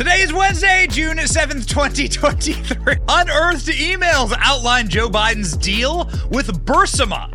[0.00, 2.96] Today is Wednesday, June 7th, 2023.
[3.06, 7.30] Unearthed emails outline Joe Biden's deal with Burisma.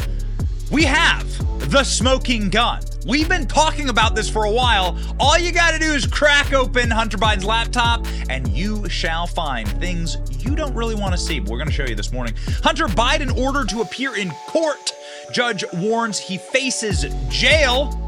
[0.71, 1.29] We have
[1.69, 2.81] the smoking gun.
[3.05, 4.97] We've been talking about this for a while.
[5.19, 9.67] All you got to do is crack open Hunter Biden's laptop and you shall find
[9.79, 11.39] things you don't really want to see.
[11.39, 12.33] But we're going to show you this morning.
[12.63, 14.91] Hunter Biden ordered to appear in court.
[15.31, 18.04] Judge warns he faces jail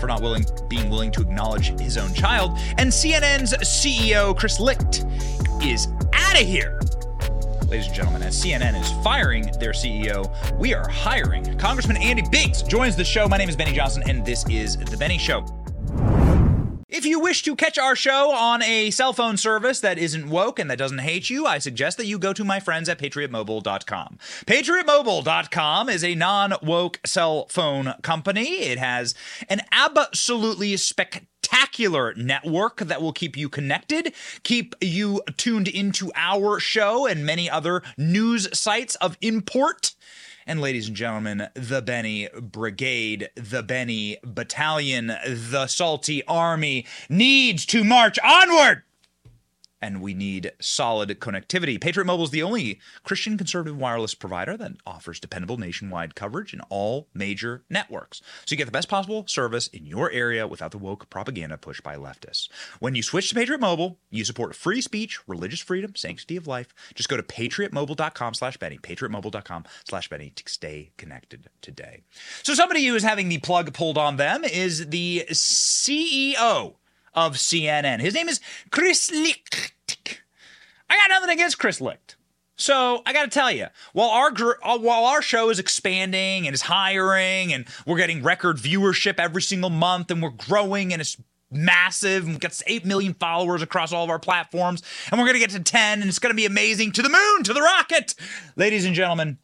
[0.00, 2.58] for not willing, being willing to acknowledge his own child.
[2.78, 5.04] And CNN's CEO, Chris Licht,
[5.62, 6.80] is out of here.
[7.68, 10.28] Ladies and gentlemen, as CNN is firing their CEO,
[10.58, 11.56] we are hiring.
[11.56, 13.28] Congressman Andy Biggs joins the show.
[13.28, 15.44] My name is Benny Johnson, and this is The Benny Show.
[16.90, 20.58] If you wish to catch our show on a cell phone service that isn't woke
[20.58, 24.18] and that doesn't hate you, I suggest that you go to my friends at patriotmobile.com.
[24.44, 28.64] Patriotmobile.com is a non woke cell phone company.
[28.64, 29.14] It has
[29.48, 34.12] an absolutely spectacular network that will keep you connected,
[34.42, 39.94] keep you tuned into our show and many other news sites of import.
[40.46, 47.84] And ladies and gentlemen, the Benny Brigade, the Benny Battalion, the Salty Army needs to
[47.84, 48.82] march onward
[49.82, 51.80] and we need solid connectivity.
[51.80, 56.60] Patriot Mobile is the only Christian conservative wireless provider that offers dependable nationwide coverage in
[56.68, 58.20] all major networks.
[58.44, 61.82] So you get the best possible service in your area without the woke propaganda pushed
[61.82, 62.48] by leftists.
[62.78, 66.74] When you switch to Patriot Mobile, you support free speech, religious freedom, sanctity of life.
[66.94, 72.02] Just go to patriotmobile.com slash Benny, patriotmobile.com slash Benny to stay connected today.
[72.42, 76.74] So somebody who is having the plug pulled on them is the CEO
[77.14, 78.00] of CNN.
[78.00, 80.22] His name is Chris Licht.
[80.88, 82.16] I got nothing against Chris Licht.
[82.56, 86.52] So I got to tell you, while our uh, while our show is expanding and
[86.52, 91.16] is hiring, and we're getting record viewership every single month, and we're growing, and it's
[91.50, 95.38] massive, and we've got eight million followers across all of our platforms, and we're gonna
[95.38, 98.14] get to ten, and it's gonna be amazing to the moon, to the rocket,
[98.56, 99.38] ladies and gentlemen.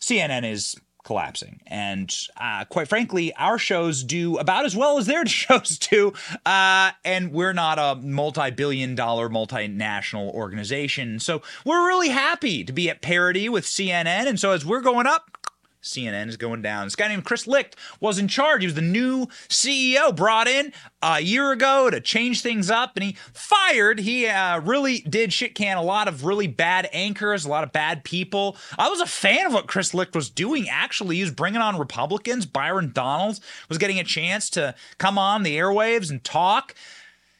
[0.00, 1.60] CNN is collapsing.
[1.66, 6.12] And uh, quite frankly, our shows do about as well as their shows do.
[6.44, 11.18] Uh, and we're not a multi billion dollar multinational organization.
[11.20, 14.26] So we're really happy to be at parity with CNN.
[14.26, 15.36] And so as we're going up,
[15.82, 16.86] CNN is going down.
[16.86, 18.60] This guy named Chris Licht was in charge.
[18.60, 23.04] He was the new CEO brought in a year ago to change things up, and
[23.04, 24.00] he fired.
[24.00, 27.72] He uh, really did shit can a lot of really bad anchors, a lot of
[27.72, 28.56] bad people.
[28.78, 30.68] I was a fan of what Chris Licht was doing.
[30.68, 32.44] Actually, he was bringing on Republicans.
[32.44, 36.74] Byron Donalds was getting a chance to come on the airwaves and talk.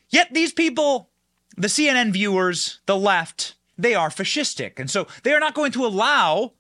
[0.09, 1.11] Yet these people,
[1.57, 5.87] the CNN viewers, the left, they are fascistic, and so they are not going to
[5.87, 6.53] allow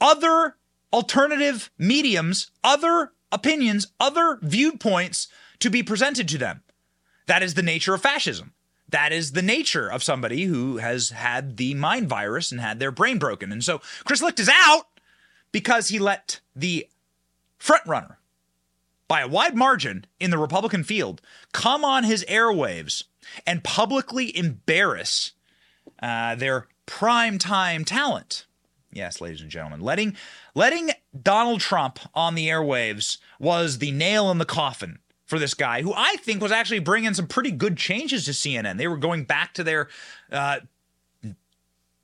[0.00, 0.55] other
[0.92, 6.62] alternative mediums, other opinions, other viewpoints to be presented to them.
[7.26, 8.52] That is the nature of fascism.
[8.88, 12.92] That is the nature of somebody who has had the mind virus and had their
[12.92, 13.50] brain broken.
[13.50, 14.86] And so Chris Licht is out
[15.50, 16.86] because he let the
[17.58, 18.16] frontrunner
[19.08, 21.20] by a wide margin in the Republican field
[21.52, 23.04] come on his airwaves
[23.46, 25.32] and publicly embarrass
[26.00, 28.45] uh, their prime time talent.
[28.96, 30.16] Yes, ladies and gentlemen, letting
[30.54, 30.90] letting
[31.22, 35.92] Donald Trump on the airwaves was the nail in the coffin for this guy, who
[35.94, 38.78] I think was actually bringing some pretty good changes to CNN.
[38.78, 39.88] They were going back to their
[40.32, 40.60] uh,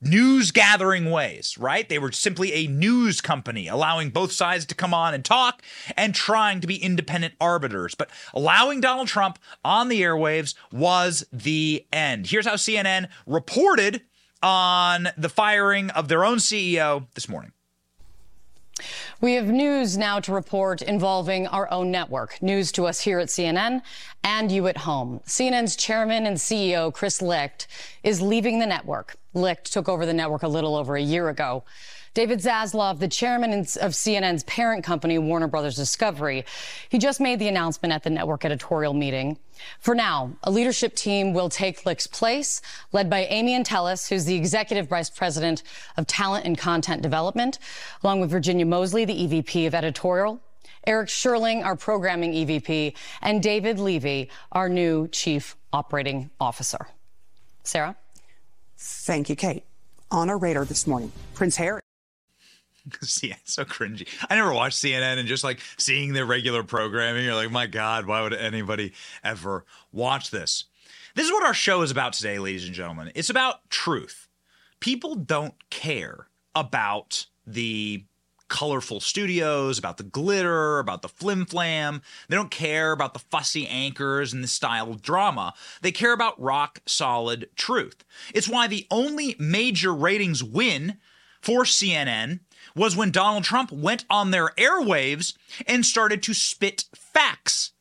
[0.02, 1.88] news gathering ways, right?
[1.88, 5.62] They were simply a news company, allowing both sides to come on and talk
[5.96, 7.94] and trying to be independent arbiters.
[7.94, 12.26] But allowing Donald Trump on the airwaves was the end.
[12.26, 14.02] Here's how CNN reported
[14.42, 17.52] on the firing of their own CEO this morning.
[19.20, 22.42] We have news now to report involving our own network.
[22.42, 23.82] News to us here at CNN
[24.24, 25.20] and you at home.
[25.26, 27.68] CNN's chairman and CEO, Chris Licht,
[28.02, 29.14] is leaving the network.
[29.34, 31.62] Licht took over the network a little over a year ago.
[32.14, 36.44] David Zaslav, the chairman of CNN's parent company, Warner Brothers Discovery,
[36.90, 39.38] he just made the announcement at the network editorial meeting.
[39.80, 42.60] For now, a leadership team will take Licht's place,
[42.92, 45.62] led by Amy Entelis, who's the executive vice president
[45.96, 47.58] of talent and content development,
[48.02, 50.38] along with Virginia Mosley, the EVP of editorial,
[50.86, 56.88] Eric Sherling, our programming EVP, and David Levy, our new chief operating officer.
[57.62, 57.96] Sarah?
[58.76, 59.64] Thank you, Kate.
[60.10, 61.80] On our radar this morning, Prince Harry.
[63.22, 64.08] Yeah, so cringy.
[64.28, 68.06] I never watched CNN and just like seeing their regular programming, you're like, my God,
[68.06, 68.92] why would anybody
[69.22, 70.64] ever watch this?
[71.14, 73.12] This is what our show is about today, ladies and gentlemen.
[73.14, 74.28] It's about truth.
[74.80, 78.04] People don't care about the
[78.52, 82.02] colorful studios, about the glitter, about the flim flam.
[82.28, 85.54] They don't care about the fussy anchors and the style drama.
[85.80, 88.04] They care about rock solid truth.
[88.34, 90.98] It's why the only major ratings win
[91.40, 92.40] for CNN
[92.74, 95.34] was when Donald Trump went on their airwaves
[95.66, 97.72] and started to spit facts.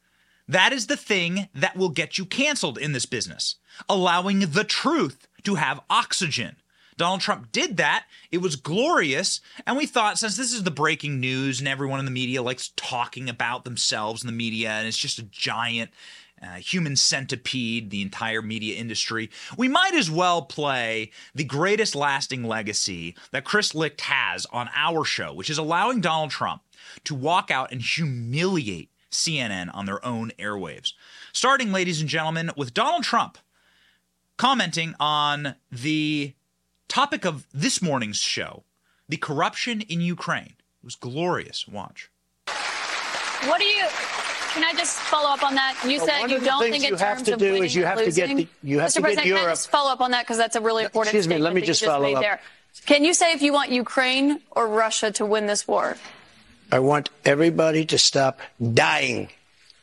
[0.48, 3.56] That is the thing that will get you canceled in this business,
[3.88, 6.58] allowing the truth to have oxygen.
[6.98, 8.06] Donald Trump did that.
[8.32, 9.42] It was glorious.
[9.66, 12.74] And we thought, since this is the breaking news and everyone in the media likes
[12.76, 15.90] talking about themselves in the media, and it's just a giant
[16.42, 22.44] uh, human centipede, the entire media industry, we might as well play the greatest lasting
[22.44, 26.62] legacy that Chris Licht has on our show, which is allowing Donald Trump
[27.04, 30.94] to walk out and humiliate CNN on their own airwaves.
[31.34, 33.38] Starting, ladies and gentlemen, with Donald Trump
[34.38, 36.34] commenting on the
[36.88, 38.64] topic of this morning's show
[39.08, 40.56] the corruption in Ukraine.
[40.58, 41.68] It was glorious.
[41.68, 42.10] Watch.
[43.44, 43.86] What do you?
[44.53, 45.77] Can I just follow up on that?
[45.86, 47.98] You Well, said you don't think in terms to of do winning is you have
[48.00, 48.38] to get losing.
[48.38, 48.94] the- you have Mr.
[48.95, 51.13] to get President, can I just follow up on that because that's a really important
[51.13, 51.15] point?
[51.15, 52.21] Excuse me, let me that just follow up.
[52.21, 52.39] There.
[52.86, 55.98] Can you say if you want Ukraine or Russia to win this war?
[56.71, 58.39] I want everybody to stop
[58.74, 59.30] dying.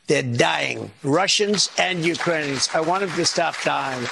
[0.07, 0.91] They're dying.
[1.03, 2.67] Russians and Ukrainians.
[2.73, 4.07] I want them to stop dying.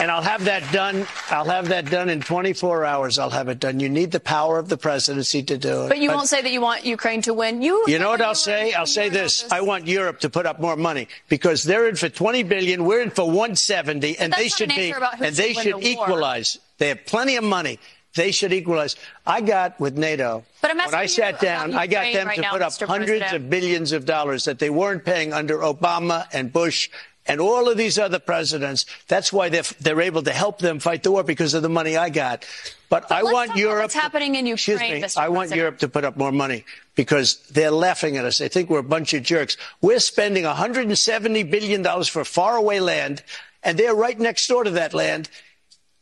[0.00, 1.06] And I'll have that done.
[1.28, 3.18] I'll have that done in 24 hours.
[3.18, 3.80] I'll have it done.
[3.80, 5.88] You need the power of the presidency to do it.
[5.88, 7.60] But you won't say that you want Ukraine to win.
[7.60, 7.84] You.
[7.86, 8.72] You know what I'll say?
[8.72, 9.50] I'll say in this.
[9.52, 12.84] I want Europe to put up more money because they're in for 20 billion.
[12.84, 16.58] We're in for 170, and they should an be, and they should the equalize.
[16.78, 17.78] They have plenty of money.
[18.14, 18.96] They should equalize.
[19.24, 20.44] I got with NATO.
[20.62, 22.86] But I'm when I sat down, I got them right to now, put up Mr.
[22.86, 23.44] hundreds President.
[23.44, 26.90] of billions of dollars that they weren't paying under Obama and Bush
[27.30, 28.86] and all of these other presidents.
[29.06, 31.96] That's why they're, they're able to help them fight the war because of the money
[31.96, 32.44] I got.
[32.88, 33.84] But, I let's want Europe.
[33.84, 35.08] what's happening in Excuse Ukraine, me.
[35.16, 35.54] I want.
[35.54, 36.64] Europe to put up more money
[36.96, 38.38] because they're laughing at us.
[38.38, 39.56] They think we're a bunch of jerks.
[39.80, 43.22] We're spending 170 billion dollars for faraway land,
[43.62, 45.30] and they're right next door to that land,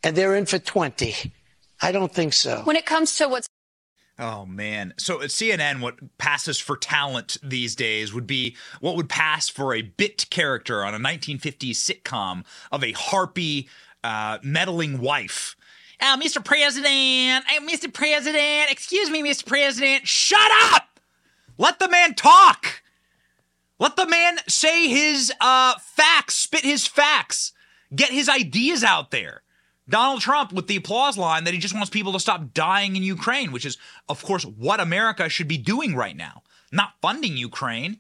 [0.03, 1.31] and they're in for 20.
[1.83, 2.63] I don't think so.
[2.65, 3.49] When it comes to what's
[4.19, 4.94] Oh man.
[4.99, 9.75] So at CNN, what passes for talent these days would be what would pass for
[9.75, 13.69] a bit character on a 1950s sitcom of a harpy,
[14.03, 15.55] uh, meddling wife.
[16.00, 16.44] Oh, Mr.
[16.44, 17.93] President, Mr.
[17.93, 19.44] President, excuse me, Mr.
[19.47, 21.00] President, shut up!
[21.56, 22.82] Let the man talk!
[23.81, 27.53] Let the man say his uh, facts, spit his facts,
[27.94, 29.43] get his ideas out there.
[29.88, 33.02] Donald Trump with the applause line that he just wants people to stop dying in
[33.02, 36.43] Ukraine, which is, of course, what America should be doing right now.
[36.70, 37.99] Not funding Ukraine,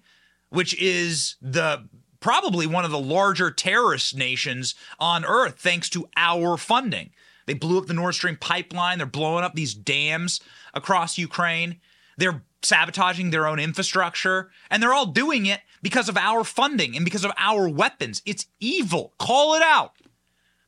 [0.50, 1.88] which is the
[2.20, 7.10] probably one of the larger terrorist nations on earth, thanks to our funding.
[7.46, 8.98] They blew up the Nord Stream pipeline.
[8.98, 10.40] They're blowing up these dams
[10.74, 11.80] across Ukraine.
[12.18, 14.50] They're sabotaging their own infrastructure.
[14.70, 18.20] And they're all doing it because of our funding and because of our weapons.
[18.26, 19.14] It's evil.
[19.18, 19.92] Call it out.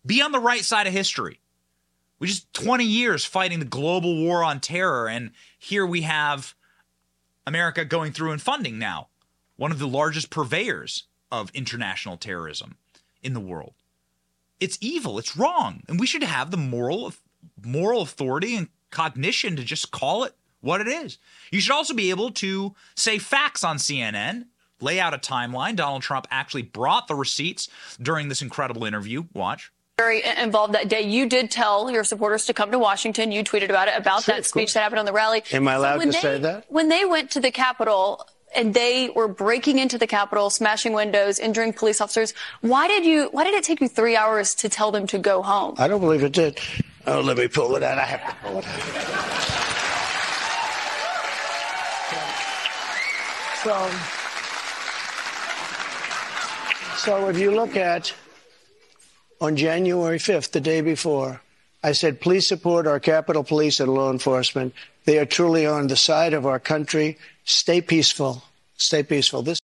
[0.04, 1.40] Be on the right side of history.
[2.18, 6.54] We just 20 years fighting the global war on terror, and here we have
[7.46, 9.08] America going through and funding now
[9.56, 12.76] one of the largest purveyors of international terrorism
[13.22, 13.74] in the world.
[14.58, 15.18] It's evil.
[15.18, 17.12] It's wrong, and we should have the moral
[17.62, 21.18] moral authority and cognition to just call it what it is.
[21.50, 24.46] You should also be able to say facts on CNN,
[24.80, 25.76] lay out a timeline.
[25.76, 27.68] Donald Trump actually brought the receipts
[28.00, 29.24] during this incredible interview.
[29.34, 29.72] Watch.
[30.00, 31.02] Very involved that day.
[31.02, 33.30] You did tell your supporters to come to Washington.
[33.32, 35.42] You tweeted about it, about Sure, that speech that happened on the rally.
[35.52, 36.64] Am I allowed when to they- say that?
[36.68, 38.26] When they went to the Capitol
[38.56, 43.28] and they were breaking into the Capitol, smashing windows, injuring police officers, why did you?
[43.32, 45.74] Why did it take you three hours to tell them to go home?
[45.76, 46.58] I don't believe it did.
[47.06, 47.98] Oh, let me pull it out.
[47.98, 48.80] I have to pull it out.
[53.62, 53.90] So,
[56.96, 58.14] so if you look at
[59.40, 61.40] on January 5th, the day before,
[61.82, 64.74] I said, please support our Capitol Police and law enforcement.
[65.04, 67.16] They are truly on the side of our country.
[67.44, 68.42] Stay peaceful.
[68.76, 69.42] Stay peaceful.
[69.42, 69.58] This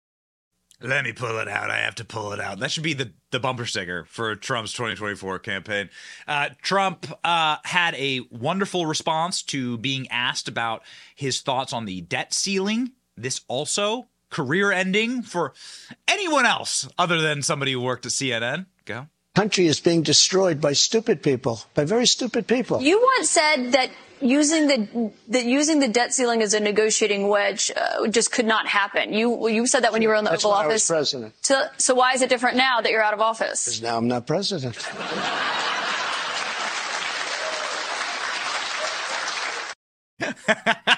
[0.80, 1.70] Let me pull it out.
[1.70, 2.60] I have to pull it out.
[2.60, 5.90] That should be the, the bumper sticker for Trump's 2024 campaign.
[6.28, 10.82] Uh, Trump uh, had a wonderful response to being asked about
[11.16, 12.92] his thoughts on the debt ceiling.
[13.16, 15.52] This also career ending for
[16.06, 18.66] anyone else other than somebody who worked at CNN.
[18.84, 19.08] Go.
[19.34, 22.80] Country is being destroyed by stupid people, by very stupid people.
[22.82, 27.70] You once said that using the that using the debt ceiling as a negotiating wedge
[27.76, 29.12] uh, just could not happen.
[29.12, 30.88] You you said that when you were in the That's Oval when I was Office.
[30.88, 31.34] president.
[31.42, 33.64] So, so why is it different now that you're out of office?
[33.64, 34.76] Because Now I'm not president.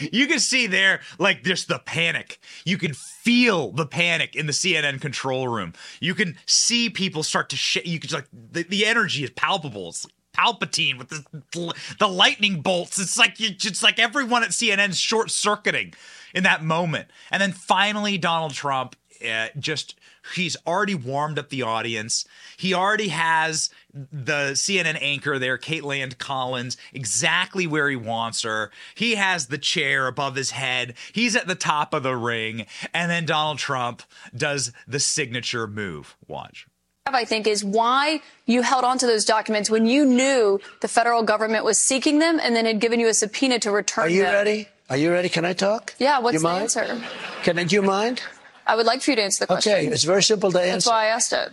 [0.00, 2.40] you can see there, like, just the panic.
[2.64, 5.72] You can feel the panic in the CNN control room.
[6.00, 7.86] You can see people start to shake.
[7.86, 9.88] You can just, like the, the energy is palpable.
[9.88, 12.98] It's like Palpatine with the the lightning bolts.
[12.98, 15.94] It's like it's like everyone at CNN's short circuiting
[16.34, 17.08] in that moment.
[17.30, 19.94] And then finally, Donald Trump uh, just
[20.34, 22.24] he's already warmed up the audience.
[22.56, 28.70] He already has the CNN anchor there, Kaitlan Collins, exactly where he wants her.
[28.94, 30.94] He has the chair above his head.
[31.12, 32.66] He's at the top of the ring.
[32.92, 34.02] And then Donald Trump
[34.36, 36.16] does the signature move.
[36.26, 36.66] Watch.
[37.06, 41.22] I think is why you held on to those documents when you knew the federal
[41.22, 44.12] government was seeking them and then had given you a subpoena to return them.
[44.12, 44.32] Are you them.
[44.32, 44.68] ready?
[44.88, 45.28] Are you ready?
[45.28, 45.94] Can I talk?
[45.98, 46.62] Yeah, what's you the mind?
[46.62, 47.02] answer?
[47.42, 48.22] Can I, do you mind?
[48.66, 49.72] I would like for you to answer the question.
[49.72, 50.72] Okay, it's very simple to answer.
[50.72, 51.52] That's why I asked it.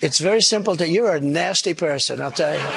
[0.00, 2.60] It's very simple to you're a nasty person, I'll tell you.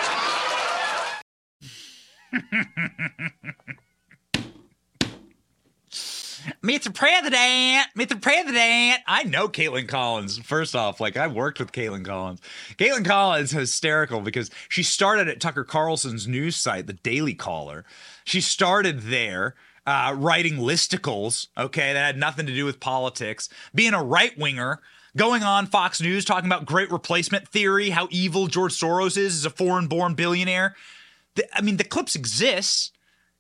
[6.64, 6.94] Mr.
[6.94, 8.22] President, Mr.
[8.22, 9.02] President.
[9.08, 10.38] I know Kaitlan Collins.
[10.40, 12.42] First off, like I worked with Kaitlan Collins.
[12.78, 17.86] Kaitlan Collins is hysterical because she started at Tucker Carlson's news site, the Daily Caller.
[18.24, 19.56] She started there.
[19.90, 24.82] Uh, writing listicles, okay, that had nothing to do with politics, being a right winger,
[25.16, 29.46] going on Fox News talking about great replacement theory, how evil George Soros is as
[29.46, 30.76] a foreign born billionaire.
[31.36, 32.92] The, I mean, the clips exist.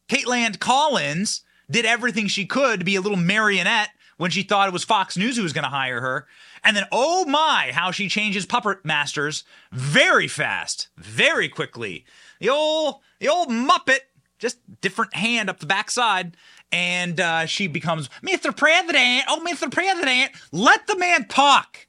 [0.07, 4.73] Kaitlan Collins did everything she could to be a little marionette when she thought it
[4.73, 6.27] was Fox News who was going to hire her.
[6.63, 12.05] And then, oh my, how she changes puppet masters very fast, very quickly.
[12.39, 13.99] The old, the old Muppet,
[14.39, 16.38] just different hand up the backside.
[16.72, 18.56] And uh, she becomes Mr.
[18.56, 19.24] President.
[19.27, 19.72] Oh, Mr.
[19.72, 21.88] President, let the man talk.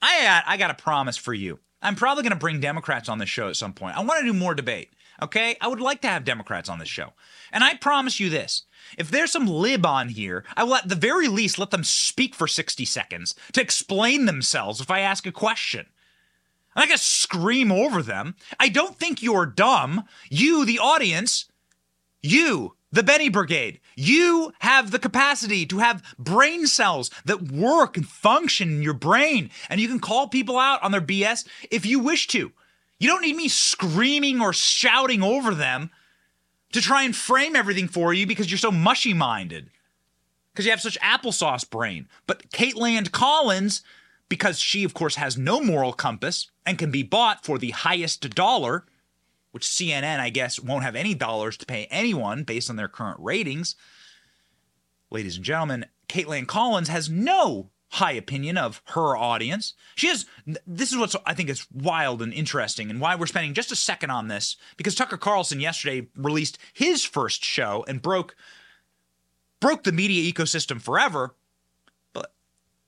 [0.00, 1.58] I got, I got a promise for you.
[1.82, 3.96] I'm probably going to bring Democrats on this show at some point.
[3.96, 4.90] I want to do more debate.
[5.22, 7.12] Okay, I would like to have Democrats on this show.
[7.52, 8.64] And I promise you this
[8.98, 12.34] if there's some lib on here, I will at the very least let them speak
[12.34, 15.86] for 60 seconds to explain themselves if I ask a question.
[16.74, 18.34] I'm not going to scream over them.
[18.58, 20.04] I don't think you're dumb.
[20.28, 21.46] You, the audience,
[22.24, 28.06] you, the Benny Brigade, you have the capacity to have brain cells that work and
[28.06, 31.98] function in your brain, and you can call people out on their BS if you
[31.98, 32.52] wish to.
[32.98, 35.90] You don't need me screaming or shouting over them
[36.72, 39.70] to try and frame everything for you because you're so mushy minded.
[40.52, 42.08] Because you have such applesauce brain.
[42.26, 43.82] But Kaitlan Collins,
[44.28, 48.30] because she, of course, has no moral compass and can be bought for the highest
[48.34, 48.84] dollar,
[49.54, 53.20] which CNN, I guess, won't have any dollars to pay anyone based on their current
[53.20, 53.76] ratings.
[55.12, 59.74] Ladies and gentlemen, Kaitlan Collins has no high opinion of her audience.
[59.94, 60.26] She has
[60.66, 63.76] this is what's I think is wild and interesting and why we're spending just a
[63.76, 68.34] second on this because Tucker Carlson yesterday released his first show and broke
[69.60, 71.36] broke the media ecosystem forever.
[72.12, 72.34] But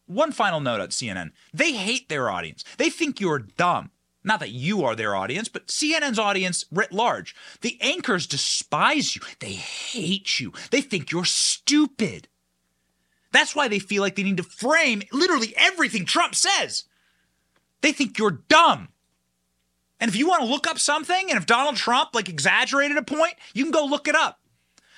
[0.07, 1.31] one final note at CNN.
[1.55, 2.65] They hate their audience.
[2.77, 3.93] They think you're dumb.
[4.27, 7.35] Not that you are their audience, but CNN's audience writ large.
[7.61, 9.23] The anchors despise you.
[9.39, 10.53] They hate you.
[10.73, 12.27] They think you're stupid.
[13.31, 16.85] That's why they feel like they need to frame literally everything Trump says.
[17.83, 18.89] They think you're dumb.
[20.01, 23.03] And if you want to look up something, and if Donald Trump like exaggerated a
[23.03, 24.41] point, you can go look it up.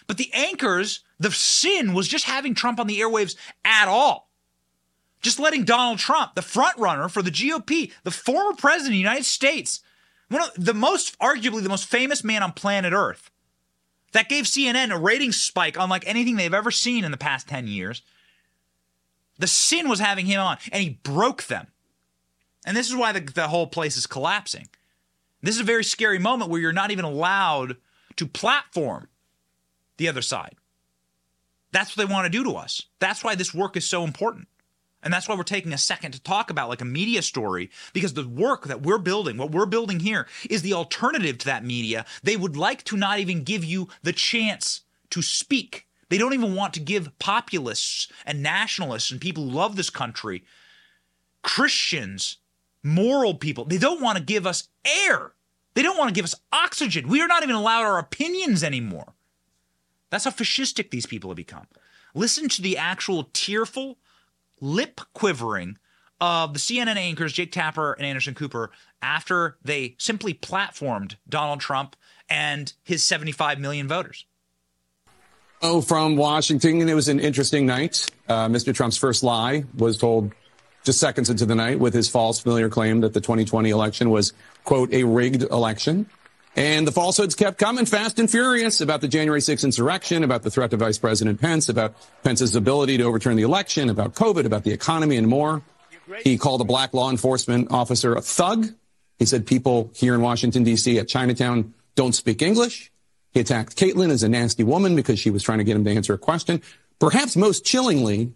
[0.06, 4.27] But the anchors, the sin was just having Trump on the airwaves at all.
[5.20, 8.98] Just letting Donald Trump, the front runner for the GOP, the former president of the
[8.98, 9.80] United States,
[10.28, 13.30] one of the most, arguably the most famous man on planet Earth,
[14.12, 17.66] that gave CNN a rating spike unlike anything they've ever seen in the past 10
[17.66, 18.02] years.
[19.38, 21.68] The sin was having him on, and he broke them.
[22.64, 24.68] And this is why the, the whole place is collapsing.
[25.42, 27.76] This is a very scary moment where you're not even allowed
[28.16, 29.08] to platform
[29.96, 30.56] the other side.
[31.70, 32.82] That's what they want to do to us.
[32.98, 34.48] That's why this work is so important.
[35.02, 38.14] And that's why we're taking a second to talk about like a media story because
[38.14, 42.04] the work that we're building, what we're building here, is the alternative to that media.
[42.22, 45.86] They would like to not even give you the chance to speak.
[46.08, 50.42] They don't even want to give populists and nationalists and people who love this country,
[51.42, 52.38] Christians,
[52.82, 55.32] moral people, they don't want to give us air.
[55.74, 57.08] They don't want to give us oxygen.
[57.08, 59.14] We are not even allowed our opinions anymore.
[60.10, 61.66] That's how fascistic these people have become.
[62.14, 63.98] Listen to the actual tearful,
[64.60, 65.78] lip quivering
[66.20, 71.96] of the CNN anchors Jake Tapper and Anderson Cooper after they simply platformed Donald Trump
[72.28, 74.26] and his 75 million voters.
[75.60, 78.06] Oh, from Washington, and it was an interesting night.
[78.28, 78.72] Uh, Mr.
[78.72, 80.32] Trump's first lie was told
[80.84, 84.32] just seconds into the night with his false familiar claim that the 2020 election was,
[84.64, 86.06] quote, a rigged election.
[86.58, 90.50] And the falsehoods kept coming fast and furious about the January 6th insurrection, about the
[90.50, 94.64] threat to Vice President Pence, about Pence's ability to overturn the election, about COVID, about
[94.64, 95.62] the economy, and more.
[96.24, 98.66] He called a black law enforcement officer a thug.
[99.20, 100.98] He said people here in Washington, D.C.
[100.98, 102.90] at Chinatown don't speak English.
[103.30, 105.92] He attacked Kaitlan as a nasty woman because she was trying to get him to
[105.92, 106.60] answer a question.
[106.98, 108.32] Perhaps most chillingly,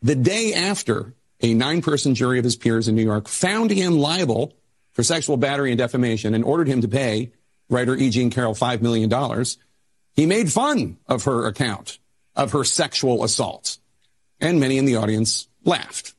[0.00, 3.98] the day after a nine person jury of his peers in New York found him
[3.98, 4.54] liable
[4.94, 7.32] for sexual battery and defamation and ordered him to pay
[7.68, 8.10] writer E.
[8.10, 9.44] Jean Carroll $5 million,
[10.14, 11.98] he made fun of her account
[12.34, 13.78] of her sexual assault.
[14.40, 16.14] And many in the audience laughed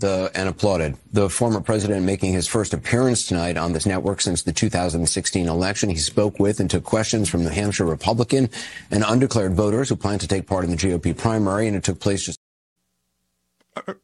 [0.00, 0.96] the, and applauded.
[1.12, 5.90] The former president making his first appearance tonight on this network since the 2016 election.
[5.90, 8.50] He spoke with and took questions from New Hampshire Republican
[8.90, 12.00] and undeclared voters who plan to take part in the GOP primary, and it took
[12.00, 12.38] place just.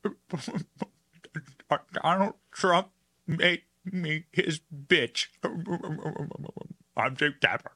[1.92, 2.88] Donald Trump
[3.26, 5.28] made me his bitch.
[6.96, 7.72] I'm Jake Tapper.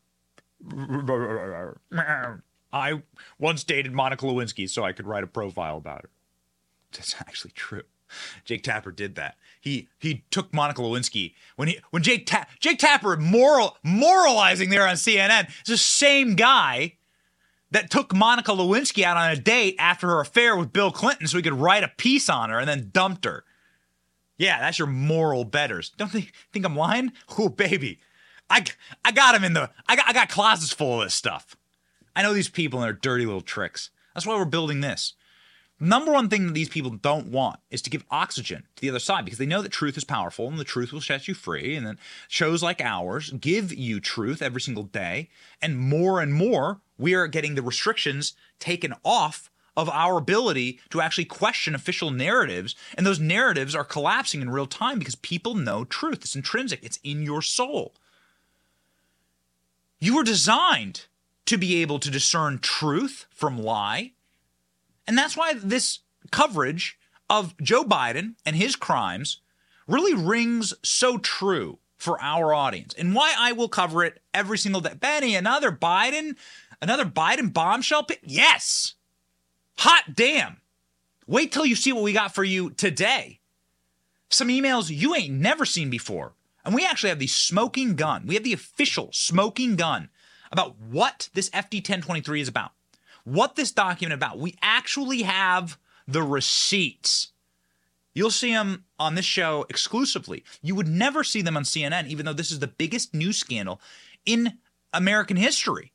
[2.72, 3.02] I
[3.38, 6.10] once dated Monica Lewinsky so I could write a profile about her.
[6.92, 7.82] That's actually true.
[8.44, 9.36] Jake Tapper did that.
[9.60, 14.86] He he took Monica Lewinsky when he when Jake Ta- Jake Tapper moral moralizing there
[14.86, 15.48] on CNN.
[15.60, 16.94] It's the same guy
[17.70, 21.36] that took Monica Lewinsky out on a date after her affair with Bill Clinton so
[21.36, 23.44] he could write a piece on her and then dumped her.
[24.40, 25.90] Yeah, that's your moral betters.
[25.98, 27.12] Don't think, think I'm lying?
[27.38, 27.98] Oh, baby.
[28.48, 28.64] I,
[29.04, 31.56] I got him in the, I got, I got closets full of this stuff.
[32.16, 33.90] I know these people and their dirty little tricks.
[34.14, 35.12] That's why we're building this.
[35.78, 38.98] Number one thing that these people don't want is to give oxygen to the other
[38.98, 41.76] side because they know that truth is powerful and the truth will set you free.
[41.76, 45.28] And then shows like ours give you truth every single day.
[45.60, 51.00] And more and more, we are getting the restrictions taken off of our ability to
[51.00, 52.74] actually question official narratives.
[52.96, 56.18] And those narratives are collapsing in real time because people know truth.
[56.22, 57.94] It's intrinsic, it's in your soul.
[59.98, 61.06] You were designed
[61.46, 64.12] to be able to discern truth from lie
[65.10, 65.98] and that's why this
[66.30, 66.96] coverage
[67.28, 69.40] of Joe Biden and his crimes
[69.88, 74.80] really rings so true for our audience and why I will cover it every single
[74.80, 74.94] day.
[74.94, 76.36] Benny, another Biden,
[76.80, 78.06] another Biden bombshell?
[78.22, 78.94] Yes.
[79.80, 80.60] Hot damn.
[81.26, 83.40] Wait till you see what we got for you today.
[84.28, 86.34] Some emails you ain't never seen before.
[86.64, 88.26] And we actually have the smoking gun.
[88.26, 90.10] We have the official smoking gun
[90.52, 92.72] about what this FD 1023 is about
[93.24, 94.38] what this document about.
[94.38, 97.32] We actually have the receipts.
[98.14, 100.44] You'll see them on this show exclusively.
[100.62, 103.80] You would never see them on CNN, even though this is the biggest news scandal
[104.26, 104.58] in
[104.92, 105.92] American history.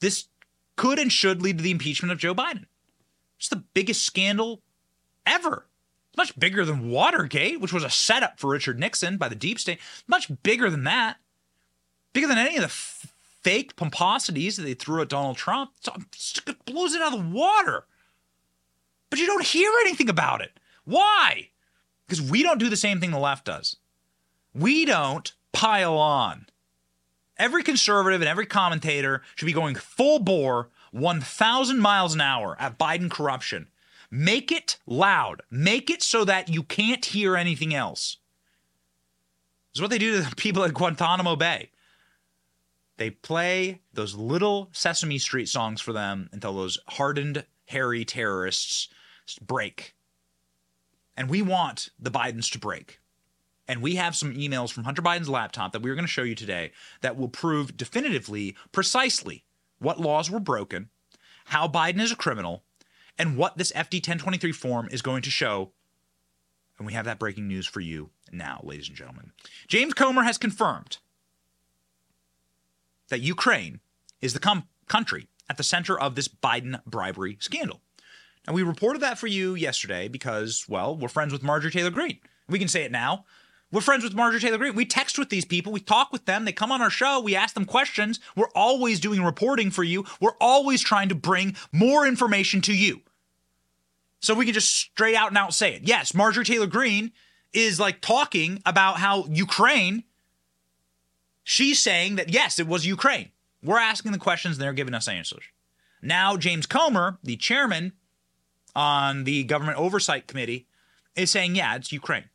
[0.00, 0.28] This
[0.76, 2.66] could and should lead to the impeachment of Joe Biden.
[3.38, 4.62] It's the biggest scandal
[5.26, 5.66] ever.
[6.16, 9.80] Much bigger than Watergate, which was a setup for Richard Nixon by the deep state.
[10.06, 11.16] Much bigger than that.
[12.12, 13.08] Bigger than any of the
[13.42, 15.72] fake pomposities that they threw at Donald Trump
[16.46, 17.84] it blows it out of the water.
[19.10, 20.58] But you don't hear anything about it.
[20.84, 21.50] Why?
[22.06, 23.76] Because we don't do the same thing the left does.
[24.54, 26.46] We don't pile on.
[27.36, 32.78] Every conservative and every commentator should be going full bore 1,000 miles an hour at
[32.78, 33.68] Biden corruption.
[34.10, 35.42] Make it loud.
[35.50, 38.18] Make it so that you can't hear anything else.
[39.72, 41.70] This is what they do to the people at Guantanamo Bay.
[42.96, 48.88] They play those little Sesame Street songs for them until those hardened, hairy terrorists
[49.40, 49.96] break.
[51.16, 53.00] And we want the Bidens to break.
[53.66, 56.34] And we have some emails from Hunter Biden's laptop that we're going to show you
[56.34, 59.44] today that will prove definitively, precisely,
[59.78, 60.90] what laws were broken,
[61.46, 62.62] how Biden is a criminal,
[63.18, 65.72] and what this FD 1023 form is going to show.
[66.78, 69.32] And we have that breaking news for you now, ladies and gentlemen.
[69.68, 70.98] James Comer has confirmed
[73.08, 73.80] that Ukraine
[74.20, 77.80] is the com- country at the center of this Biden bribery scandal.
[78.46, 82.18] And we reported that for you yesterday because, well, we're friends with Marjorie Taylor Greene.
[82.48, 83.24] We can say it now.
[83.74, 84.76] We're friends with Marjorie Taylor Greene.
[84.76, 85.72] We text with these people.
[85.72, 86.44] We talk with them.
[86.44, 87.20] They come on our show.
[87.20, 88.20] We ask them questions.
[88.36, 90.04] We're always doing reporting for you.
[90.20, 93.02] We're always trying to bring more information to you.
[94.20, 95.82] So we can just straight out and out say it.
[95.82, 97.10] Yes, Marjorie Taylor Greene
[97.52, 100.04] is like talking about how Ukraine
[101.44, 103.30] She's saying that yes, it was Ukraine.
[103.62, 105.44] We're asking the questions and they're giving us answers.
[106.00, 107.92] Now, James Comer, the chairman
[108.74, 110.66] on the Government Oversight Committee,
[111.14, 112.30] is saying, yeah, it's Ukraine.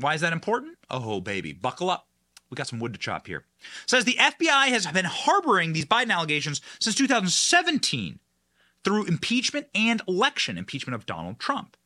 [0.00, 0.78] Why is that important?
[0.90, 2.06] Oh, baby, buckle up.
[2.50, 3.44] We got some wood to chop here.
[3.86, 8.18] Says the FBI has been harboring these Biden allegations since 2017
[8.82, 11.76] through impeachment and election impeachment of Donald Trump.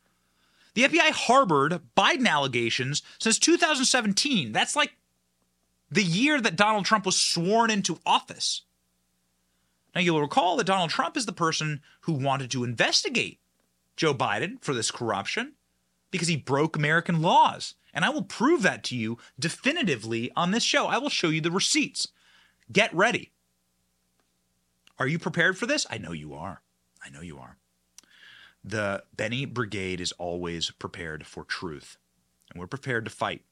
[0.75, 4.53] The FBI harbored Biden allegations since 2017.
[4.53, 4.97] That's like
[5.91, 8.63] the year that Donald Trump was sworn into office.
[9.95, 13.39] Now, you'll recall that Donald Trump is the person who wanted to investigate
[13.97, 15.53] Joe Biden for this corruption
[16.11, 17.75] because he broke American laws.
[17.95, 20.87] And I will prove that to you definitively on this show.
[20.87, 22.09] I will show you the receipts.
[22.71, 23.31] Get ready.
[24.99, 25.87] Are you prepared for this?
[25.89, 26.61] I know you are.
[27.05, 27.57] I know you are.
[28.65, 31.99] The Benny Brigade is always prepared for truth,
[32.51, 33.43] and we're prepared to fight.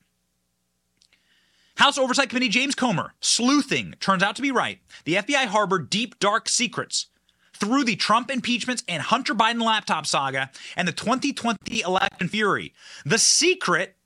[1.77, 4.79] House Oversight Committee James Comer, sleuthing turns out to be right.
[5.05, 7.07] The FBI harbored deep, dark secrets
[7.55, 12.73] through the Trump impeachments and Hunter Biden laptop saga and the 2020 election fury.
[13.05, 13.97] The secret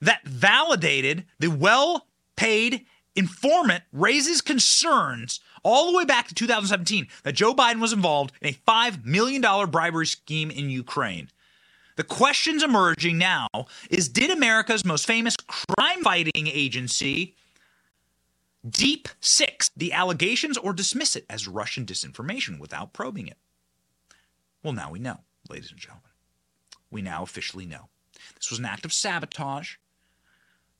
[0.00, 2.06] that validated the well
[2.36, 8.32] paid informant raises concerns all the way back to 2017 that Joe Biden was involved
[8.40, 11.28] in a $5 million bribery scheme in Ukraine.
[11.96, 13.48] The questions emerging now
[13.88, 17.34] is did America's most famous crime fighting agency,
[18.68, 23.38] Deep Six, the allegations or dismiss it as Russian disinformation without probing it?
[24.62, 26.10] Well, now we know, ladies and gentlemen.
[26.90, 27.88] We now officially know.
[28.34, 29.76] This was an act of sabotage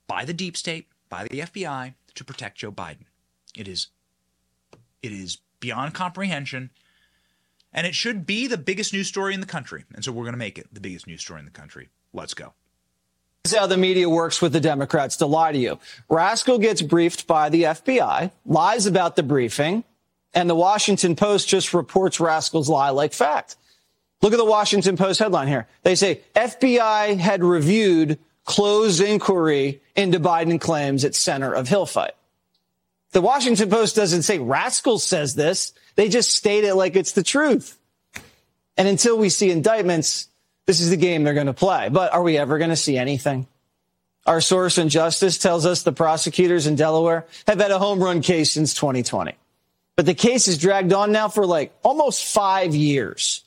[0.06, 3.06] by the deep state, by the FBI to protect Joe Biden.
[3.56, 3.88] It is
[5.02, 6.70] it is beyond comprehension.
[7.72, 9.84] And it should be the biggest news story in the country.
[9.94, 11.90] And so we're going to make it the biggest news story in the country.
[12.12, 12.54] Let's go.
[13.44, 15.78] This is how the media works with the Democrats to lie to you.
[16.08, 19.84] Rascal gets briefed by the FBI, lies about the briefing,
[20.34, 23.56] and the Washington Post just reports Rascal's lie like fact.
[24.22, 25.68] Look at the Washington Post headline here.
[25.82, 32.14] They say FBI had reviewed closed inquiry into Biden claims at center of Hill fight.
[33.12, 35.72] The Washington Post doesn't say Rascal says this.
[35.96, 37.78] They just state it like it's the truth.
[38.76, 40.28] And until we see indictments,
[40.66, 41.88] this is the game they're going to play.
[41.88, 43.46] But are we ever going to see anything?
[44.26, 48.22] Our source in justice tells us the prosecutors in Delaware have had a home run
[48.22, 49.34] case since 2020.
[49.94, 53.44] But the case is dragged on now for like almost five years.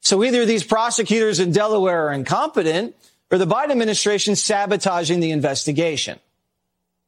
[0.00, 2.94] So either these prosecutors in Delaware are incompetent
[3.30, 6.18] or the Biden administration sabotaging the investigation.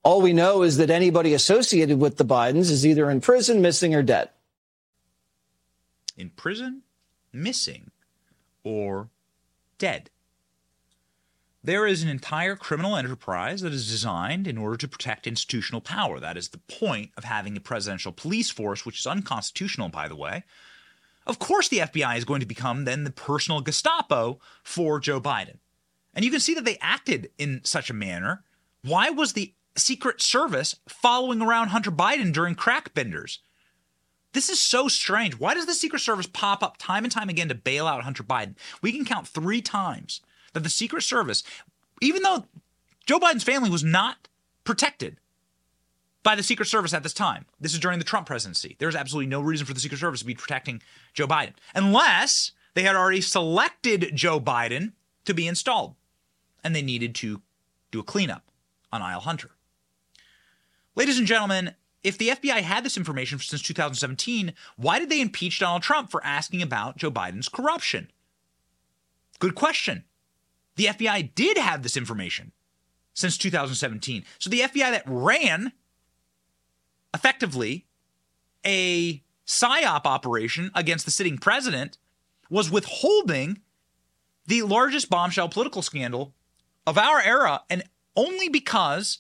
[0.04, 3.94] All we know is that anybody associated with the Bidens is either in prison, missing,
[3.94, 4.30] or dead.
[6.16, 6.82] In prison,
[7.32, 7.90] missing,
[8.64, 9.08] or
[9.78, 10.11] dead.
[11.64, 16.18] There is an entire criminal enterprise that is designed in order to protect institutional power.
[16.18, 20.16] That is the point of having a presidential police force, which is unconstitutional, by the
[20.16, 20.42] way.
[21.24, 25.58] Of course, the FBI is going to become then the personal Gestapo for Joe Biden.
[26.14, 28.44] And you can see that they acted in such a manner.
[28.83, 33.40] Why was the Secret Service following around Hunter Biden during crack benders.
[34.33, 35.38] This is so strange.
[35.38, 38.22] Why does the Secret Service pop up time and time again to bail out Hunter
[38.22, 38.55] Biden?
[38.81, 40.20] We can count three times
[40.53, 41.42] that the Secret Service,
[42.01, 42.46] even though
[43.07, 44.29] Joe Biden's family was not
[44.64, 45.18] protected
[46.22, 48.77] by the Secret Service at this time, this is during the Trump presidency.
[48.79, 50.83] There's absolutely no reason for the Secret Service to be protecting
[51.14, 54.92] Joe Biden unless they had already selected Joe Biden
[55.25, 55.94] to be installed
[56.64, 57.42] and they needed to
[57.90, 58.44] do a cleanup
[58.92, 59.51] on Isle Hunter.
[60.94, 65.61] Ladies and gentlemen, if the FBI had this information since 2017, why did they impeach
[65.61, 68.11] Donald Trump for asking about Joe Biden's corruption?
[69.38, 70.05] Good question.
[70.77, 72.53] The FBI did have this information
[73.14, 74.25] since 2017.
[74.38, 75.72] So the FBI that ran
[77.14, 77.87] effectively
[78.64, 81.98] a psyop operation against the sitting president
[82.48, 83.61] was withholding
[84.46, 86.35] the largest bombshell political scandal
[86.87, 87.83] of our era and
[88.16, 89.18] only because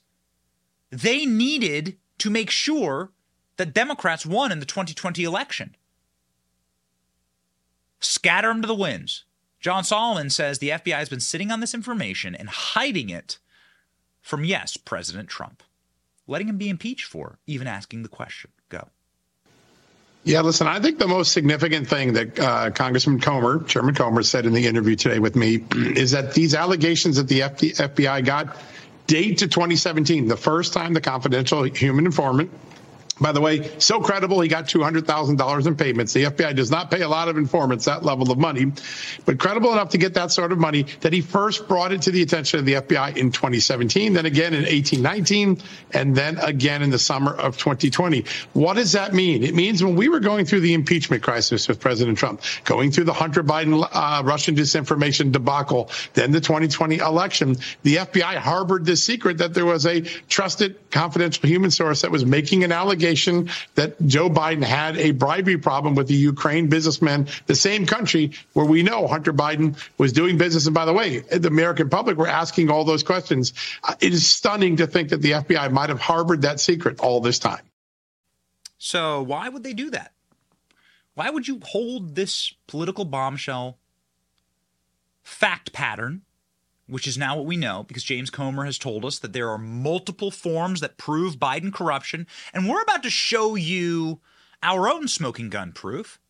[0.90, 3.10] they needed to make sure
[3.56, 5.76] that Democrats won in the 2020 election.
[8.00, 9.24] Scatter them to the winds.
[9.60, 13.38] John Solomon says the FBI has been sitting on this information and hiding it
[14.20, 15.62] from, yes, President Trump,
[16.26, 18.50] letting him be impeached for even asking the question.
[20.24, 24.46] Yeah, listen, I think the most significant thing that uh, Congressman Comer, Chairman Comer, said
[24.46, 28.56] in the interview today with me is that these allegations that the FBI got
[29.08, 32.52] date to 2017, the first time the confidential human informant
[33.20, 36.12] by the way, so credible, he got $200,000 in payments.
[36.14, 38.72] The FBI does not pay a lot of informants that level of money,
[39.26, 42.10] but credible enough to get that sort of money that he first brought it to
[42.10, 45.58] the attention of the FBI in 2017, then again in 1819,
[45.92, 48.24] and then again in the summer of 2020.
[48.54, 49.42] What does that mean?
[49.42, 53.04] It means when we were going through the impeachment crisis with President Trump, going through
[53.04, 59.04] the Hunter Biden uh, Russian disinformation debacle, then the 2020 election, the FBI harbored this
[59.04, 63.50] secret that there was a trusted confidential human source that was making an allegation allegation
[63.74, 68.66] that Joe Biden had a bribery problem with the Ukraine businessman, the same country where
[68.66, 70.66] we know Hunter Biden was doing business.
[70.66, 73.52] And by the way, the American public were asking all those questions.
[73.82, 77.20] Uh, it is stunning to think that the FBI might have harbored that secret all
[77.20, 77.62] this time.
[78.78, 80.12] So, why would they do that?
[81.14, 83.78] Why would you hold this political bombshell
[85.22, 86.22] fact pattern,
[86.86, 89.58] which is now what we know because James Comer has told us that there are
[89.58, 94.20] multiple forms that prove Biden corruption, and we're about to show you
[94.62, 96.20] our own smoking gun proof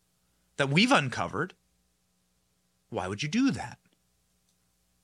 [0.57, 1.53] that we've uncovered.
[2.89, 3.79] Why would you do that?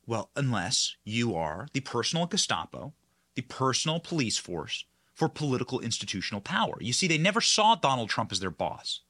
[0.06, 2.94] Well, unless you are the personal Gestapo,
[3.36, 6.78] the personal police force for political institutional power.
[6.80, 9.02] You see, they never saw Donald Trump as their boss.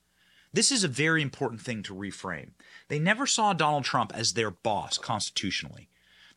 [0.51, 2.51] This is a very important thing to reframe.
[2.87, 5.88] They never saw Donald Trump as their boss constitutionally.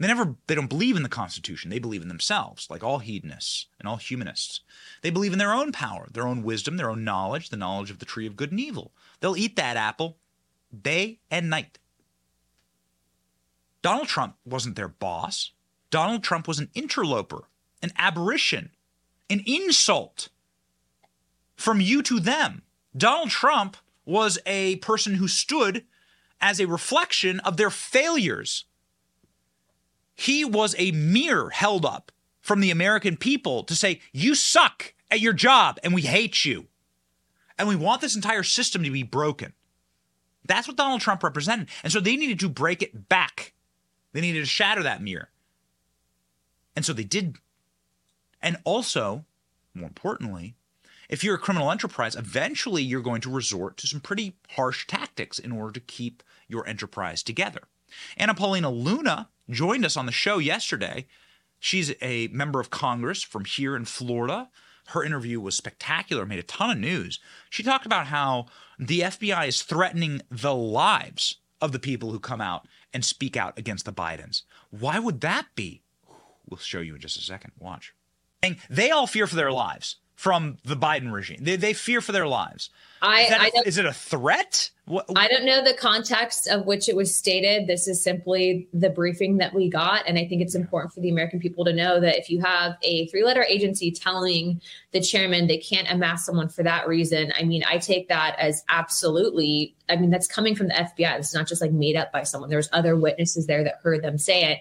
[0.02, 1.70] They never they don't believe in the Constitution.
[1.70, 4.60] They believe in themselves, like all hedonists and all humanists.
[5.00, 8.00] They believe in their own power, their own wisdom, their own knowledge, the knowledge of
[8.00, 8.90] the tree of good and evil.
[9.20, 10.16] They'll eat that apple
[10.76, 11.78] day and night.
[13.80, 15.52] Donald Trump wasn't their boss.
[15.90, 17.44] Donald Trump was an interloper,
[17.80, 18.70] an aberration,
[19.30, 20.30] an insult
[21.54, 22.62] from you to them.
[22.96, 25.84] Donald Trump was a person who stood
[26.40, 28.64] as a reflection of their failures.
[30.14, 35.20] He was a mirror held up from the American people to say, You suck at
[35.20, 36.66] your job and we hate you.
[37.58, 39.52] And we want this entire system to be broken.
[40.44, 41.68] That's what Donald Trump represented.
[41.84, 43.52] And so they needed to break it back.
[44.12, 45.30] They needed to shatter that mirror.
[46.74, 47.36] And so they did.
[48.40, 49.24] And also,
[49.74, 50.54] more importantly,
[51.08, 55.38] if you're a criminal enterprise, eventually you're going to resort to some pretty harsh tactics
[55.38, 57.60] in order to keep your enterprise together.
[58.16, 61.06] Anna Paulina Luna joined us on the show yesterday.
[61.58, 64.50] She's a member of Congress from here in Florida.
[64.88, 67.20] Her interview was spectacular, made a ton of news.
[67.50, 68.46] She talked about how
[68.78, 73.56] the FBI is threatening the lives of the people who come out and speak out
[73.58, 74.42] against the Bidens.
[74.70, 75.82] Why would that be?
[76.48, 77.52] We'll show you in just a second.
[77.58, 77.94] Watch.
[78.68, 81.38] They all fear for their lives from the Biden regime.
[81.42, 82.70] They, they fear for their lives.
[83.02, 84.70] I, is, I a, is it a threat?
[84.84, 87.66] What, I don't know the context of which it was stated.
[87.66, 90.06] This is simply the briefing that we got.
[90.06, 92.76] And I think it's important for the American people to know that if you have
[92.82, 94.60] a three letter agency telling
[94.92, 98.64] the chairman they can't amass someone for that reason, I mean, I take that as
[98.68, 101.18] absolutely, I mean, that's coming from the FBI.
[101.18, 102.50] It's not just like made up by someone.
[102.50, 104.58] There's other witnesses there that heard them say it.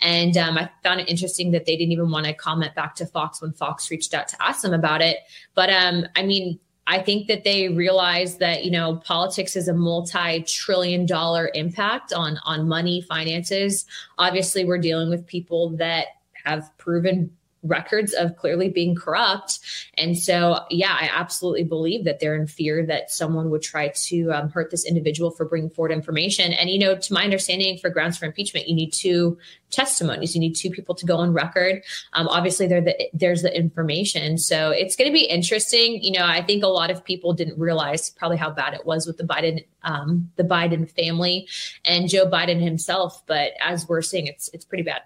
[0.00, 3.06] And um, I found it interesting that they didn't even want to comment back to
[3.06, 5.18] Fox when Fox reached out to ask them about it.
[5.54, 9.74] But um, I mean, I think that they realize that you know politics is a
[9.74, 13.86] multi-trillion dollar impact on on money finances.
[14.18, 16.06] Obviously, we're dealing with people that
[16.44, 17.30] have proven
[17.62, 19.60] records of clearly being corrupt.
[19.94, 24.30] And so, yeah, I absolutely believe that they're in fear that someone would try to
[24.32, 26.52] um, hurt this individual for bringing forward information.
[26.52, 29.38] And, you know, to my understanding, for grounds for impeachment, you need two
[29.70, 30.34] testimonies.
[30.34, 31.82] You need two people to go on record.
[32.12, 34.38] Um, obviously, the, there's the information.
[34.38, 36.02] So it's going to be interesting.
[36.02, 39.06] You know, I think a lot of people didn't realize probably how bad it was
[39.06, 41.48] with the Biden, um, the Biden family
[41.84, 43.24] and Joe Biden himself.
[43.26, 45.02] But as we're seeing, it's it's pretty bad.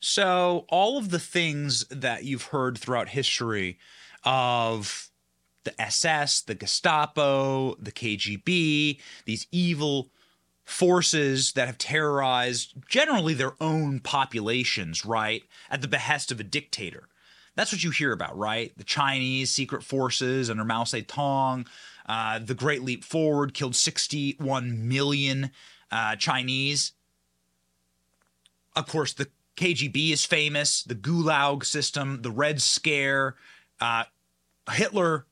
[0.00, 3.78] So, all of the things that you've heard throughout history
[4.24, 5.10] of
[5.64, 10.10] the SS, the Gestapo, the KGB, these evil
[10.64, 15.42] forces that have terrorized generally their own populations, right?
[15.70, 17.08] At the behest of a dictator.
[17.56, 18.72] That's what you hear about, right?
[18.78, 21.66] The Chinese secret forces under Mao Zedong,
[22.06, 25.50] uh, the Great Leap Forward killed 61 million
[25.90, 26.92] uh, Chinese.
[28.74, 29.28] Of course, the
[29.60, 33.36] KGB is famous, the Gulag system, the Red Scare,
[33.78, 34.04] uh,
[34.72, 35.26] Hitler,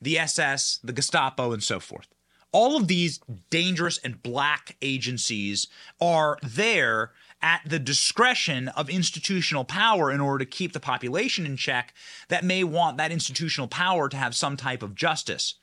[0.00, 2.08] the SS, the Gestapo, and so forth.
[2.52, 5.66] All of these dangerous and black agencies
[6.00, 7.12] are there
[7.42, 11.92] at the discretion of institutional power in order to keep the population in check
[12.28, 15.56] that may want that institutional power to have some type of justice,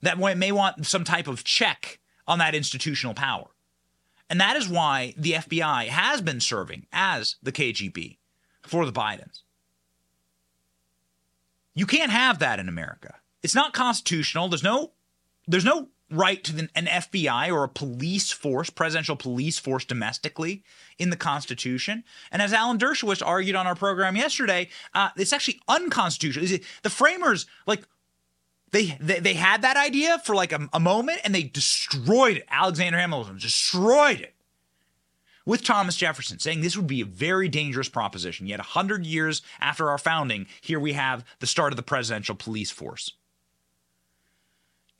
[0.00, 3.48] that may want some type of check on that institutional power.
[4.30, 8.18] And that is why the FBI has been serving as the KGB
[8.62, 9.42] for the Bidens.
[11.74, 13.16] You can't have that in America.
[13.42, 14.48] It's not constitutional.
[14.48, 14.92] There's no
[15.46, 20.62] there's no right to an FBI or a police force, presidential police force domestically
[20.98, 22.04] in the Constitution.
[22.32, 26.46] And as Alan Dershowitz argued on our program yesterday, uh, it's actually unconstitutional.
[26.82, 27.84] The framers like
[28.70, 32.46] they, they, they had that idea for like a, a moment and they destroyed it.
[32.50, 34.34] Alexander Hamilton destroyed it.
[35.46, 38.46] with Thomas Jefferson, saying this would be a very dangerous proposition.
[38.46, 42.70] Yet, 100 years after our founding, here we have the start of the presidential police
[42.70, 43.12] force.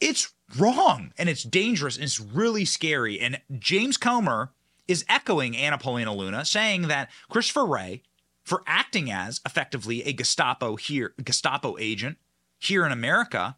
[0.00, 3.20] It's wrong and it's dangerous and it's really scary.
[3.20, 4.52] And James Comer
[4.86, 8.02] is echoing Anna Paulina Luna, saying that Christopher Wray,
[8.42, 12.16] for acting as effectively a Gestapo here, Gestapo agent
[12.58, 13.56] here in America,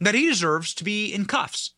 [0.00, 1.72] that he deserves to be in cuffs.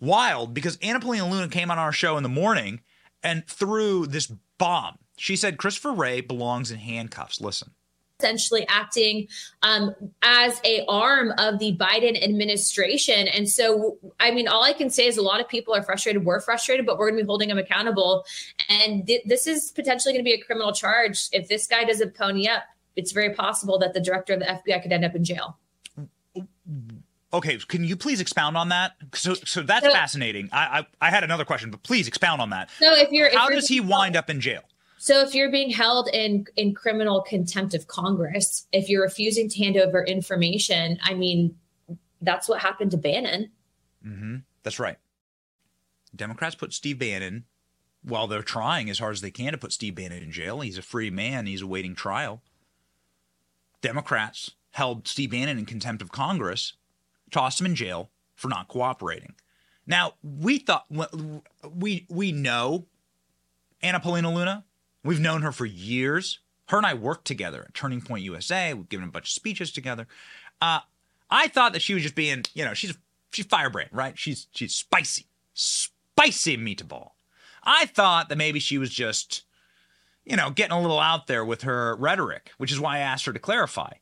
[0.00, 2.80] Wild because Anna Paulina Luna came on our show in the morning
[3.22, 4.26] and threw this
[4.58, 4.98] bomb.
[5.16, 7.40] She said Christopher Wray belongs in handcuffs.
[7.40, 7.70] Listen
[8.20, 9.28] essentially acting
[9.62, 13.28] um, as a arm of the Biden administration.
[13.28, 16.24] And so, I mean, all I can say is a lot of people are frustrated.
[16.24, 18.24] We're frustrated, but we're going to be holding them accountable.
[18.68, 21.28] And th- this is potentially going to be a criminal charge.
[21.32, 22.62] If this guy doesn't pony up,
[22.96, 25.58] it's very possible that the director of the FBI could end up in jail.
[27.32, 28.92] Okay, can you please expound on that?
[29.12, 30.48] So, so that's so, fascinating.
[30.52, 32.70] I, I, I had another question, but please expound on that.
[32.78, 34.62] So, if you're, how if does he wind up in jail?
[35.04, 39.62] So if you're being held in in criminal contempt of Congress, if you're refusing to
[39.62, 41.58] hand over information, I mean,
[42.22, 43.50] that's what happened to Bannon.
[44.02, 44.36] Mm-hmm.
[44.62, 44.96] That's right.
[46.16, 47.44] Democrats put Steve Bannon,
[48.02, 50.60] while they're trying as hard as they can to put Steve Bannon in jail.
[50.60, 51.44] He's a free man.
[51.44, 52.42] He's awaiting trial.
[53.82, 56.74] Democrats held Steve Bannon in contempt of Congress,
[57.30, 59.34] tossed him in jail for not cooperating.
[59.86, 60.86] Now we thought
[61.74, 62.86] we we know
[63.82, 64.64] Anna Paulina Luna
[65.04, 66.40] We've known her for years.
[66.68, 68.72] Her and I worked together at Turning Point USA.
[68.72, 70.08] We've given a bunch of speeches together.
[70.62, 70.80] Uh,
[71.30, 72.96] I thought that she was just being, you know, she's
[73.30, 74.18] she's firebrand, right?
[74.18, 77.10] She's she's spicy, spicy meatball.
[77.62, 79.42] I thought that maybe she was just,
[80.24, 83.26] you know, getting a little out there with her rhetoric, which is why I asked
[83.26, 83.92] her to clarify.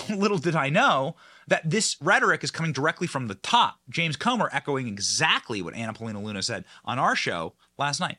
[0.10, 1.16] little did I know
[1.48, 3.76] that this rhetoric is coming directly from the top.
[3.88, 8.18] James Comer echoing exactly what Anna Paulina Luna said on our show last night.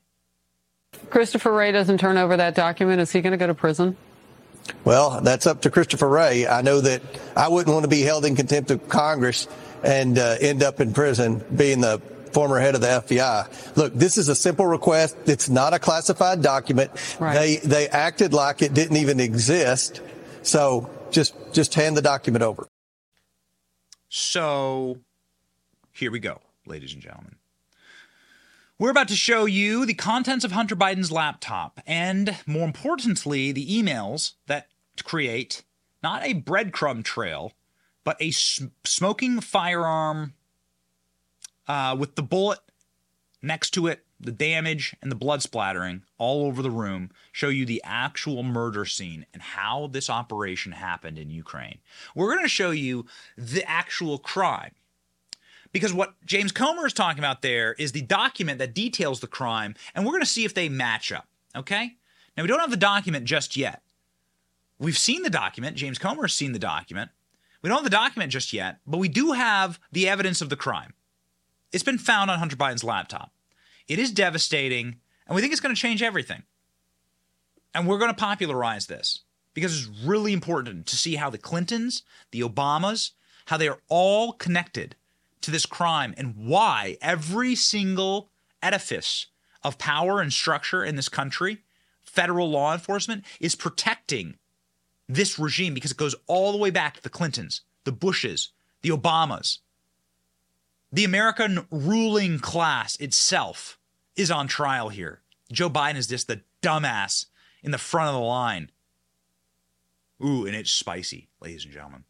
[1.10, 3.98] Christopher Wray doesn't turn over that document, is he going to go to prison?
[4.84, 6.48] Well, that's up to Christopher Wray.
[6.48, 7.02] I know that
[7.36, 9.48] I wouldn't want to be held in contempt of Congress
[9.84, 13.76] and uh, end up in prison being the former head of the FBI.
[13.78, 15.18] Look, this is a simple request.
[15.26, 16.92] It's not a classified document.
[17.20, 17.34] Right.
[17.34, 20.02] They they acted like it didn't even exist.
[20.44, 22.67] So just just hand the document over.
[24.10, 25.00] So
[25.91, 27.36] here we go, ladies and gentlemen.
[28.80, 33.65] We're about to show you the contents of Hunter Biden's laptop and, more importantly, the
[33.65, 34.67] emails that
[35.04, 35.63] create
[36.04, 37.54] not a breadcrumb trail,
[38.04, 40.34] but a smoking firearm
[41.67, 42.60] uh, with the bullet
[43.41, 47.65] next to it, the damage and the blood splattering all over the room, show you
[47.65, 51.80] the actual murder scene and how this operation happened in Ukraine.
[52.15, 53.06] We're going to show you
[53.38, 54.71] the actual crime
[55.71, 59.75] because what James Comer is talking about there is the document that details the crime,
[59.93, 61.27] and we're going to see if they match up.
[61.56, 61.95] Okay?
[62.36, 63.82] Now, we don't have the document just yet.
[64.80, 65.75] We've seen the document.
[65.75, 67.12] James Comer has seen the document.
[67.62, 70.56] We don't have the document just yet, but we do have the evidence of the
[70.56, 70.93] crime.
[71.71, 73.32] It's been found on Hunter Biden's laptop.
[73.88, 74.97] It is devastating,
[75.28, 76.43] and we think it's going to change everything.
[77.73, 79.19] And we're going to popularize this
[79.54, 83.12] because it's really important to see how the Clintons, the Obamas,
[83.45, 84.95] how they are all connected
[85.41, 88.30] to this crime and why every single
[88.62, 89.28] edifice
[89.63, 91.63] of power and structure in this country,
[92.02, 94.38] federal law enforcement, is protecting
[95.08, 98.50] this regime because it goes all the way back to the Clintons, the Bushes,
[98.82, 99.60] the Obamas.
[100.91, 103.77] The American ruling class itself
[104.17, 105.21] is on trial here.
[105.51, 107.27] Joe Biden is just the dumbass
[107.63, 108.71] in the front of the line.
[110.23, 112.03] Ooh, and it's spicy, ladies and gentlemen.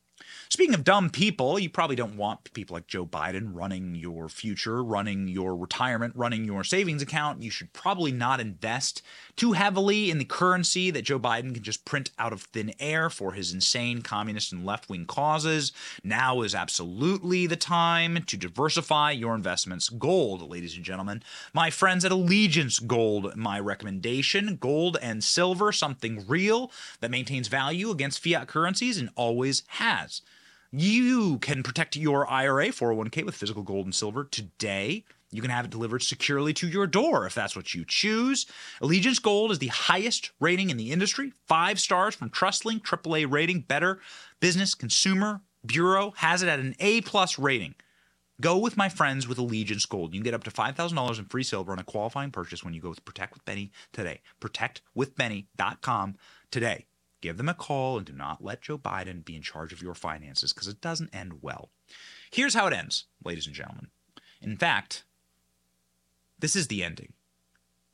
[0.49, 4.83] Speaking of dumb people, you probably don't want people like Joe Biden running your future,
[4.83, 7.43] running your retirement, running your savings account.
[7.43, 9.01] You should probably not invest
[9.35, 13.09] too heavily in the currency that Joe Biden can just print out of thin air
[13.09, 15.71] for his insane communist and left wing causes.
[16.03, 19.89] Now is absolutely the time to diversify your investments.
[19.89, 21.23] Gold, ladies and gentlemen.
[21.53, 27.91] My friends at Allegiance Gold, my recommendation gold and silver, something real that maintains value
[27.91, 30.21] against fiat currencies and always has.
[30.79, 35.05] You can protect your IRA 401k with physical gold and silver today.
[35.31, 38.45] You can have it delivered securely to your door if that's what you choose.
[38.79, 43.61] Allegiance Gold is the highest rating in the industry, five stars from TrustLink, AAA rating,
[43.61, 43.99] Better
[44.39, 47.73] Business Consumer Bureau has it at an A plus rating.
[48.39, 50.13] Go with my friends with Allegiance Gold.
[50.13, 52.81] You can get up to $5,000 in free silver on a qualifying purchase when you
[52.81, 54.21] go with Protect with Benny today.
[54.41, 56.17] ProtectWithBenny.com
[56.51, 56.85] today.
[57.21, 59.95] Give them a call and do not let Joe Biden be in charge of your
[59.95, 61.69] finances because it doesn't end well.
[62.31, 63.87] Here's how it ends, ladies and gentlemen.
[64.41, 65.03] In fact,
[66.37, 67.13] this is the ending.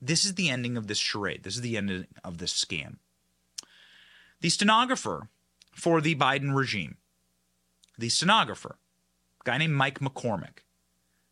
[0.02, 1.44] this is the ending of this charade.
[1.44, 2.98] This is the ending of this scam.
[4.42, 5.30] The stenographer
[5.74, 6.98] for the Biden regime,
[7.98, 8.76] the stenographer,
[9.46, 10.60] guy named Mike McCormick,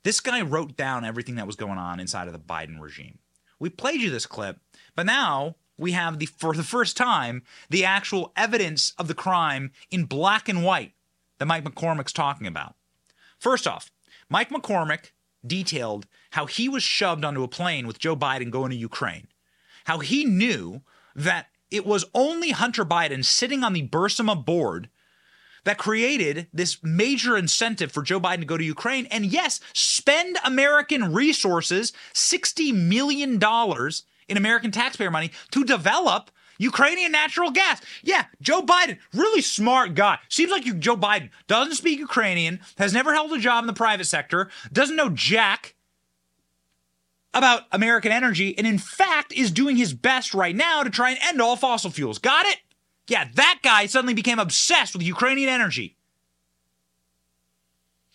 [0.03, 3.19] this guy wrote down everything that was going on inside of the Biden regime.
[3.59, 4.59] We played you this clip,
[4.95, 9.71] but now we have the for the first time the actual evidence of the crime
[9.89, 10.93] in black and white
[11.39, 12.75] that Mike McCormick's talking about.
[13.39, 13.91] First off,
[14.29, 15.11] Mike McCormick
[15.45, 19.27] detailed how he was shoved onto a plane with Joe Biden going to Ukraine.
[19.85, 20.81] How he knew
[21.15, 24.89] that it was only Hunter Biden sitting on the Burisma board
[25.63, 30.37] that created this major incentive for Joe Biden to go to Ukraine and yes, spend
[30.43, 33.39] American resources, $60 million
[34.31, 37.81] in American taxpayer money to develop Ukrainian natural gas.
[38.03, 40.19] Yeah, Joe Biden, really smart guy.
[40.29, 43.73] Seems like you, Joe Biden doesn't speak Ukrainian, has never held a job in the
[43.73, 45.75] private sector, doesn't know jack
[47.33, 51.19] about American energy, and in fact is doing his best right now to try and
[51.23, 52.19] end all fossil fuels.
[52.19, 52.57] Got it?
[53.07, 55.97] Yeah, that guy suddenly became obsessed with Ukrainian energy.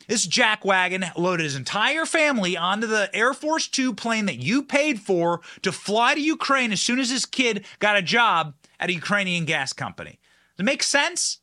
[0.09, 5.01] This jackwagon loaded his entire family onto the Air Force Two plane that you paid
[5.01, 8.95] for to fly to Ukraine as soon as his kid got a job at a
[8.95, 10.19] Ukrainian gas company.
[10.57, 11.41] Does it make sense?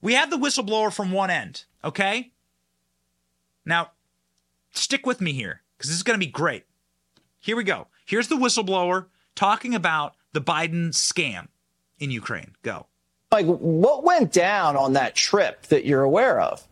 [0.00, 2.32] We have the whistleblower from one end, okay?
[3.64, 3.92] Now,
[4.72, 6.64] stick with me here because this is going to be great.
[7.40, 7.86] Here we go.
[8.04, 9.06] Here's the whistleblower
[9.36, 11.48] talking about the Biden scam
[12.00, 12.56] in Ukraine.
[12.62, 12.86] Go.
[13.30, 16.66] Like, what went down on that trip that you're aware of?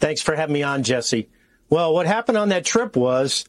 [0.00, 1.28] Thanks for having me on, Jesse.
[1.70, 3.44] Well, what happened on that trip was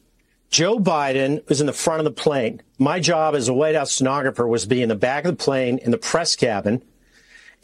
[0.50, 2.62] Joe Biden was in the front of the plane.
[2.78, 5.44] My job as a White House stenographer was to be in the back of the
[5.44, 6.82] plane in the press cabin.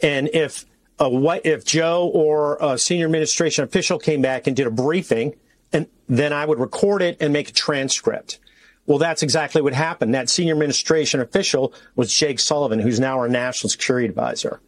[0.01, 0.65] And if
[0.99, 5.35] a white, if Joe or a senior administration official came back and did a briefing,
[5.71, 8.39] and then I would record it and make a transcript.
[8.85, 10.13] Well, that's exactly what happened.
[10.13, 14.59] That senior administration official was Jake Sullivan, who's now our national security advisor.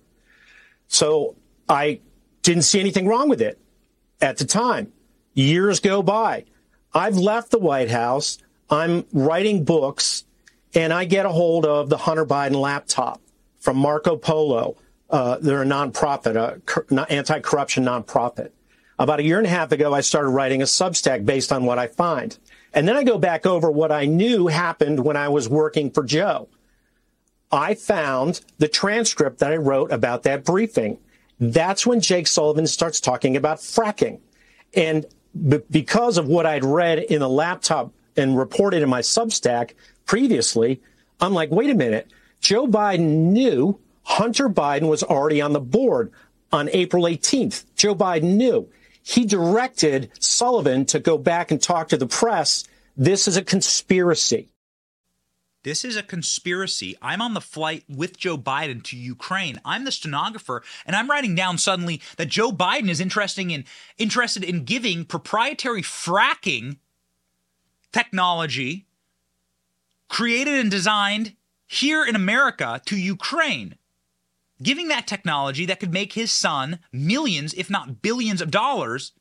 [0.87, 1.35] So
[1.67, 1.99] I
[2.41, 3.59] didn't see anything wrong with it
[4.21, 4.91] at the time.
[5.33, 6.45] Years go by.
[6.93, 8.37] I've left the White House.
[8.69, 10.23] I'm writing books
[10.73, 13.21] and I get a hold of the Hunter Biden laptop
[13.59, 14.75] from Marco Polo.
[15.09, 18.51] Uh, they're a nonprofit, a anti-corruption nonprofit.
[18.97, 21.79] About a year and a half ago, I started writing a Substack based on what
[21.79, 22.37] I find.
[22.73, 26.03] And then I go back over what I knew happened when I was working for
[26.03, 26.49] Joe.
[27.51, 30.97] I found the transcript that I wrote about that briefing.
[31.39, 34.19] That's when Jake Sullivan starts talking about fracking.
[34.73, 35.05] And
[35.47, 39.71] b- because of what I'd read in the laptop and reported in my Substack
[40.05, 40.81] previously,
[41.19, 42.09] I'm like, wait a minute.
[42.39, 46.11] Joe Biden knew Hunter Biden was already on the board
[46.51, 47.65] on April 18th.
[47.75, 48.69] Joe Biden knew.
[49.01, 52.63] He directed Sullivan to go back and talk to the press.
[52.97, 54.49] This is a conspiracy.
[55.65, 56.95] This is a conspiracy.
[57.01, 59.59] I'm on the flight with Joe Biden to Ukraine.
[59.65, 63.65] I'm the stenographer, and I'm writing down suddenly that Joe Biden is interesting in
[63.97, 66.77] interested in giving proprietary fracking
[67.91, 68.85] technology
[70.07, 71.35] created and designed
[71.65, 73.73] here in America to Ukraine.
[74.61, 79.13] Giving that technology that could make his son millions, if not billions of dollars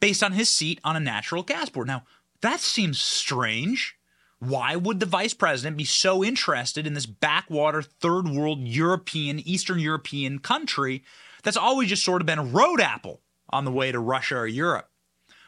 [0.00, 1.86] based on his seat on a natural gas board.
[1.86, 2.04] Now,
[2.40, 3.98] that seems strange.
[4.40, 9.78] Why would the vice president be so interested in this backwater third world European, Eastern
[9.78, 11.04] European country
[11.42, 13.20] that's always just sort of been a road apple
[13.50, 14.90] on the way to Russia or Europe?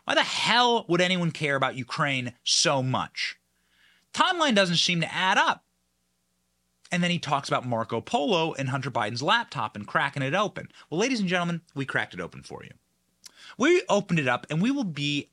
[0.05, 3.39] Why the hell would anyone care about Ukraine so much?
[4.13, 5.65] Timeline doesn't seem to add up.
[6.91, 10.69] And then he talks about Marco Polo and Hunter Biden's laptop and cracking it open.
[10.91, 12.73] Well, ladies and gentlemen, we cracked it open for you.
[13.57, 15.31] We opened it up and we will be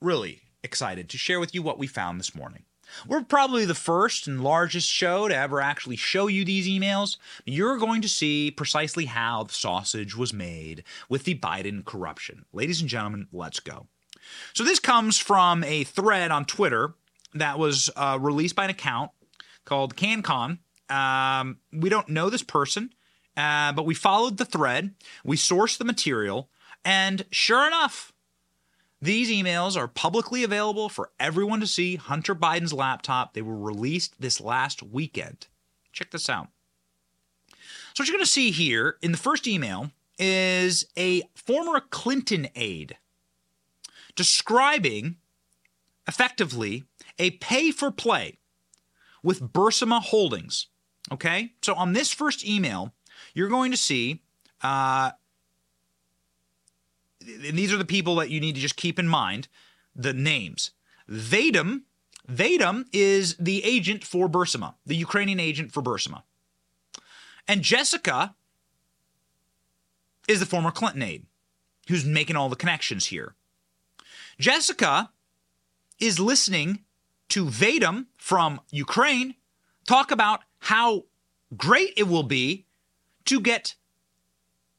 [0.00, 2.62] really excited to share with you what we found this morning.
[3.06, 7.16] We're probably the first and largest show to ever actually show you these emails.
[7.44, 12.44] You're going to see precisely how the sausage was made with the Biden corruption.
[12.52, 13.86] Ladies and gentlemen, let's go.
[14.54, 16.94] So, this comes from a thread on Twitter
[17.34, 19.10] that was uh, released by an account
[19.64, 20.58] called CanCon.
[20.88, 22.90] Um, we don't know this person,
[23.36, 26.48] uh, but we followed the thread, we sourced the material,
[26.84, 28.13] and sure enough,
[29.04, 31.96] these emails are publicly available for everyone to see.
[31.96, 33.34] Hunter Biden's laptop.
[33.34, 35.46] They were released this last weekend.
[35.92, 36.48] Check this out.
[37.50, 42.48] So, what you're going to see here in the first email is a former Clinton
[42.54, 42.96] aide
[44.16, 45.16] describing
[46.08, 46.84] effectively
[47.18, 48.38] a pay for play
[49.22, 50.68] with Burisma Holdings.
[51.12, 51.52] Okay?
[51.62, 52.94] So, on this first email,
[53.34, 54.22] you're going to see
[54.62, 55.10] uh,
[57.24, 59.48] these are the people that you need to just keep in mind.
[59.96, 60.72] the names.
[61.08, 61.82] Vadim,
[62.28, 66.22] Vadim is the agent for Burisma, the Ukrainian agent for Burisma.
[67.46, 68.34] And Jessica
[70.26, 71.26] is the former Clinton aide
[71.88, 73.34] who's making all the connections here.
[74.38, 75.10] Jessica
[76.00, 76.80] is listening
[77.28, 79.34] to Vadim from Ukraine
[79.86, 81.04] talk about how
[81.56, 82.66] great it will be
[83.26, 83.76] to get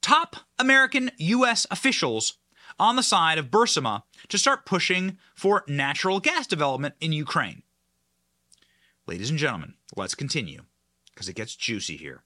[0.06, 1.66] top American U.S.
[1.72, 2.38] officials
[2.78, 7.64] on the side of Burisma to start pushing for natural gas development in Ukraine.
[9.08, 10.62] Ladies and gentlemen, let's continue
[11.12, 12.22] because it gets juicy here.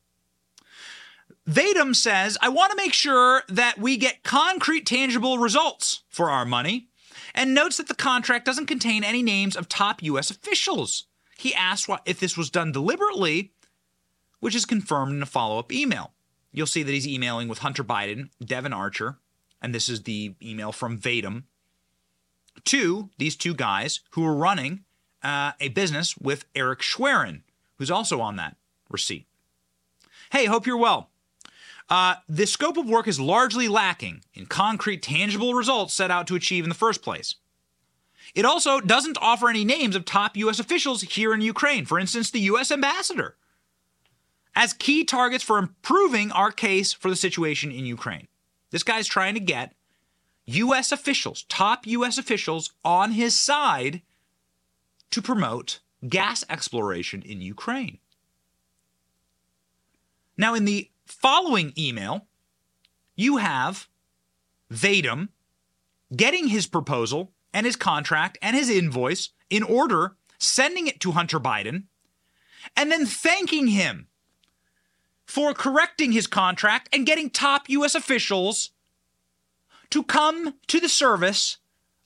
[1.50, 6.44] Vadim says, I want to make sure that we get concrete, tangible results for our
[6.44, 6.90] money,
[7.34, 10.30] and notes that the contract doesn't contain any names of top U.S.
[10.30, 11.06] officials.
[11.38, 13.54] He asks if this was done deliberately,
[14.42, 16.12] which is confirmed in a follow up email.
[16.52, 19.18] You'll see that he's emailing with Hunter Biden, Devon Archer,
[19.62, 21.44] and this is the email from Vadim
[22.66, 24.84] to these two guys who are running
[25.24, 27.44] uh, a business with Eric Schwerin,
[27.78, 28.56] who's also on that
[28.90, 29.28] receipt.
[30.32, 31.10] Hey, hope you're well.
[31.90, 36.36] Uh, the scope of work is largely lacking in concrete, tangible results set out to
[36.36, 37.36] achieve in the first place.
[38.36, 40.60] It also doesn't offer any names of top U.S.
[40.60, 42.72] officials here in Ukraine, for instance, the U.S.
[42.72, 43.38] ambassador,
[44.60, 48.28] as key targets for improving our case for the situation in Ukraine.
[48.72, 49.74] This guy's trying to get
[50.48, 50.92] U.S.
[50.92, 52.18] officials, top U.S.
[52.18, 54.02] officials, on his side
[55.12, 55.80] to promote
[56.10, 58.00] gas exploration in Ukraine.
[60.38, 62.28] Now, in the following email,
[63.16, 63.88] you have
[64.70, 65.30] Vadim
[66.14, 71.40] getting his proposal and his contract and his invoice in order, sending it to Hunter
[71.40, 71.84] Biden,
[72.76, 74.09] and then thanking him
[75.30, 77.94] for correcting his contract and getting top U.S.
[77.94, 78.72] officials
[79.92, 81.58] to come to the service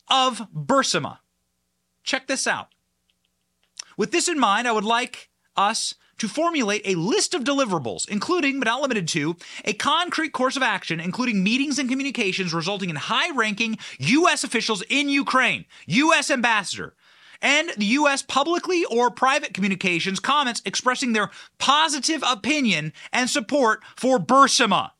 [0.10, 1.20] of Burisma.
[2.04, 2.68] Check this out.
[3.96, 8.60] With this in mind, I would like us to formulate a list of deliverables, including,
[8.60, 12.98] but not limited to, a concrete course of action, including meetings and communications resulting in
[12.98, 14.44] high ranking U.S.
[14.44, 16.30] officials in Ukraine, U.S.
[16.30, 16.94] ambassador,
[17.44, 18.24] and the U.S.
[18.24, 21.30] publicly or private communications comments expressing their
[21.60, 24.92] positive opinion and support for Burisma.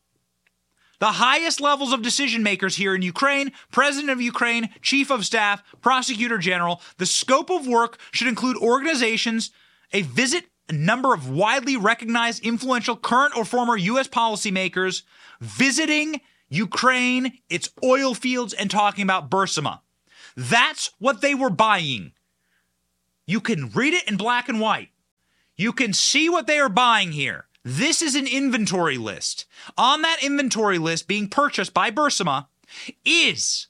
[1.00, 5.62] The highest levels of decision makers here in Ukraine, President of Ukraine, Chief of Staff,
[5.80, 6.80] Prosecutor General.
[6.98, 9.50] The scope of work should include organizations,
[9.92, 14.08] a visit a number of widely recognized, influential current or former U.S.
[14.08, 15.02] policymakers
[15.40, 19.80] visiting Ukraine, its oil fields, and talking about Burisma.
[20.36, 22.12] That's what they were buying.
[23.26, 24.90] You can read it in black and white.
[25.56, 27.46] You can see what they are buying here.
[27.62, 29.46] This is an inventory list.
[29.78, 32.46] On that inventory list being purchased by Burisma
[33.04, 33.68] is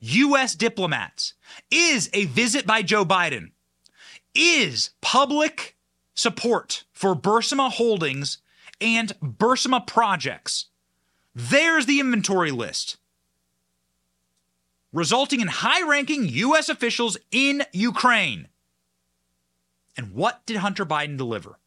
[0.00, 0.54] U.S.
[0.54, 1.34] diplomats,
[1.70, 3.50] is a visit by Joe Biden,
[4.34, 5.76] is public
[6.14, 8.38] support for Burisma Holdings
[8.80, 10.66] and Burisma projects.
[11.34, 12.96] There's the inventory list,
[14.92, 16.68] resulting in high ranking U.S.
[16.68, 18.48] officials in Ukraine.
[19.96, 21.58] And what did Hunter Biden deliver?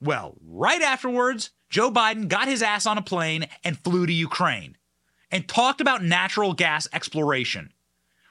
[0.00, 4.76] Well, right afterwards, Joe Biden got his ass on a plane and flew to Ukraine
[5.30, 7.72] and talked about natural gas exploration.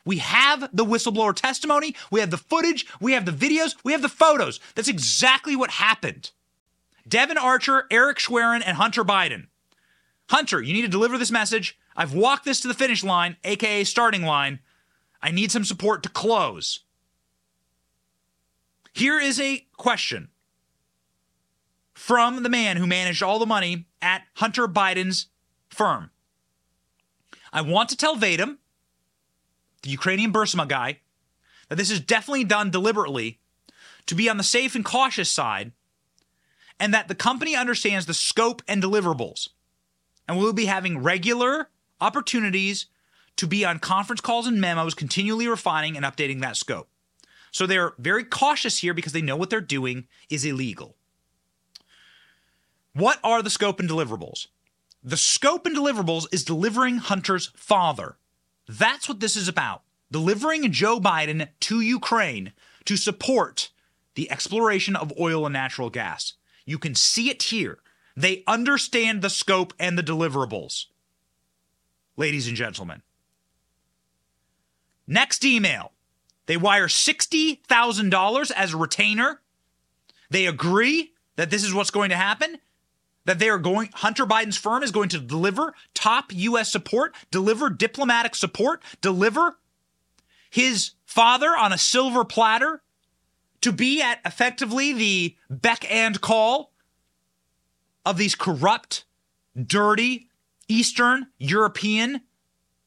[0.05, 4.01] We have the whistleblower testimony, we have the footage, we have the videos, we have
[4.01, 4.61] the photos.
[4.73, 6.31] That's exactly what happened.
[7.05, 9.47] Devon Archer, Eric Schwerin, and Hunter Biden.
[10.29, 11.77] Hunter, you need to deliver this message.
[11.95, 14.59] I've walked this to the finish line, aka starting line.
[15.21, 16.81] I need some support to close.
[18.97, 20.29] Here is a question
[21.93, 25.27] from the man who managed all the money at Hunter Biden's
[25.69, 26.09] firm.
[27.53, 28.57] I want to tell Vadim
[29.83, 31.01] the Ukrainian Burisma guy,
[31.69, 33.39] that this is definitely done deliberately
[34.07, 35.73] to be on the safe and cautious side,
[36.79, 39.49] and that the company understands the scope and deliverables.
[40.27, 41.69] And we'll be having regular
[42.01, 42.87] opportunities
[43.35, 46.89] to be on conference calls and memos, continually refining and updating that scope.
[47.51, 50.95] So they're very cautious here because they know what they're doing is illegal.
[52.93, 54.47] What are the scope and deliverables?
[55.03, 58.17] The scope and deliverables is delivering Hunter's father,
[58.67, 62.53] that's what this is about delivering Joe Biden to Ukraine
[62.85, 63.69] to support
[64.15, 66.33] the exploration of oil and natural gas.
[66.65, 67.79] You can see it here.
[68.15, 70.85] They understand the scope and the deliverables.
[72.15, 73.03] Ladies and gentlemen.
[75.05, 75.91] Next email.
[76.47, 79.41] They wire $60,000 as a retainer.
[80.29, 82.59] They agree that this is what's going to happen
[83.27, 86.71] that they are going, Hunter Biden's firm is going to deliver top U.S.
[86.71, 89.57] support, deliver diplomatic support, deliver
[90.49, 92.81] his father on a silver platter
[93.59, 96.71] to be at effectively the beck and call
[98.05, 99.03] of these corrupt,
[99.61, 100.29] dirty
[100.69, 102.21] Eastern European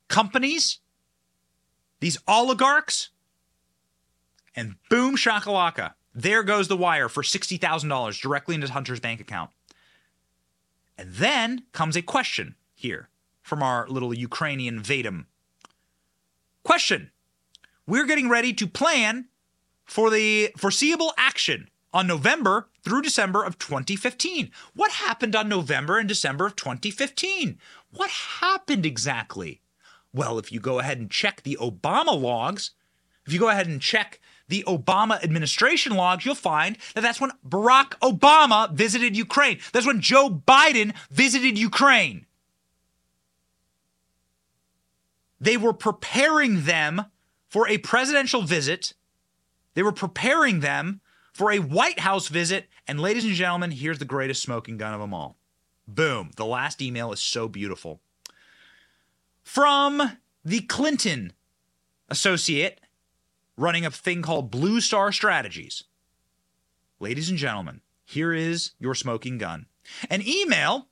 [0.08, 0.78] companies,
[2.00, 3.10] these oligarchs.
[4.54, 5.94] And boom, shakalaka.
[6.14, 9.50] There goes the wire for $60,000 directly into Hunter's bank account.
[10.98, 13.08] And then comes a question here
[13.42, 15.26] from our little Ukrainian Vadim.
[16.64, 17.10] Question
[17.86, 19.28] We're getting ready to plan
[19.84, 24.50] for the foreseeable action on November through December of 2015.
[24.74, 27.58] What happened on November and December of 2015?
[27.92, 29.60] What happened exactly?
[30.12, 32.72] Well, if you go ahead and check the Obama logs,
[33.26, 34.20] if you go ahead and check
[34.50, 39.60] the Obama administration logs, you'll find that that's when Barack Obama visited Ukraine.
[39.72, 42.26] That's when Joe Biden visited Ukraine.
[45.40, 47.06] They were preparing them
[47.48, 48.92] for a presidential visit.
[49.74, 51.00] They were preparing them
[51.32, 52.68] for a White House visit.
[52.86, 55.38] And ladies and gentlemen, here's the greatest smoking gun of them all.
[55.88, 56.32] Boom.
[56.36, 58.00] The last email is so beautiful.
[59.42, 61.32] From the Clinton
[62.08, 62.80] associate
[63.56, 65.84] running a thing called Blue Star Strategies.
[66.98, 69.66] Ladies and gentlemen, here is your smoking gun.
[70.08, 70.88] An email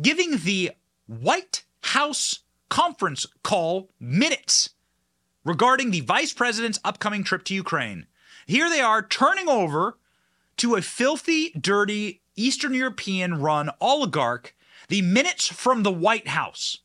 [0.00, 0.72] giving the
[1.06, 4.70] White House conference call minutes
[5.44, 8.06] regarding the vice president's upcoming trip to Ukraine.
[8.46, 9.98] Here they are turning over
[10.58, 14.54] to a filthy, dirty Eastern European run oligarch
[14.88, 16.78] the minutes from the White House.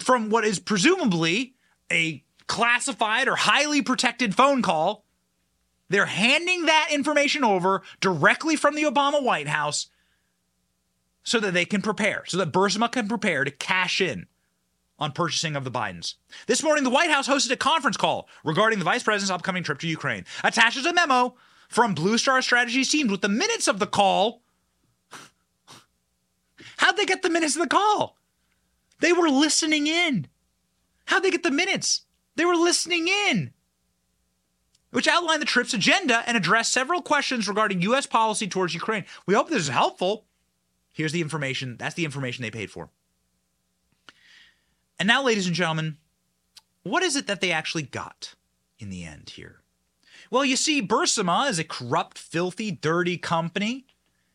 [0.00, 1.54] From what is presumably
[1.90, 5.06] a classified or highly protected phone call.
[5.88, 9.86] They're handing that information over directly from the Obama White House
[11.22, 14.26] so that they can prepare, so that Burisma can prepare to cash in
[14.98, 16.16] on purchasing of the Bidens.
[16.46, 19.78] This morning, the White House hosted a conference call regarding the vice president's upcoming trip
[19.78, 20.26] to Ukraine.
[20.44, 21.36] Attaches a memo
[21.70, 24.42] from Blue Star Strategies teams with the minutes of the call.
[26.76, 28.18] How'd they get the minutes of the call?
[29.00, 30.26] They were listening in.
[31.06, 32.02] How'd they get the minutes?
[32.36, 33.52] They were listening in
[34.92, 38.06] which outlined the trip's agenda and addressed several questions regarding U.S.
[38.06, 39.04] policy towards Ukraine.
[39.26, 40.26] We hope this is helpful.
[40.92, 41.76] Here's the information.
[41.78, 42.90] That's the information they paid for.
[44.98, 45.96] And now, ladies and gentlemen,
[46.82, 48.34] what is it that they actually got
[48.78, 49.62] in the end here?
[50.30, 53.86] Well, you see, Burisma is a corrupt, filthy, dirty company.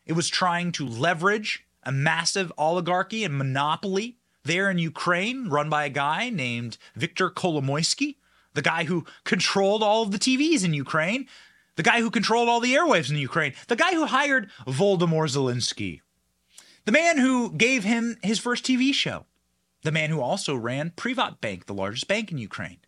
[0.06, 5.84] It was trying to leverage a massive oligarchy and monopoly there in Ukraine, run by
[5.84, 8.16] a guy named Viktor Kolomoisky,
[8.54, 11.28] the guy who controlled all of the TVs in Ukraine,
[11.76, 16.00] the guy who controlled all the airwaves in Ukraine, the guy who hired Volodymyr Zelensky,
[16.84, 19.26] the man who gave him his first TV show,
[19.82, 22.78] the man who also ran Privat Bank, the largest bank in Ukraine.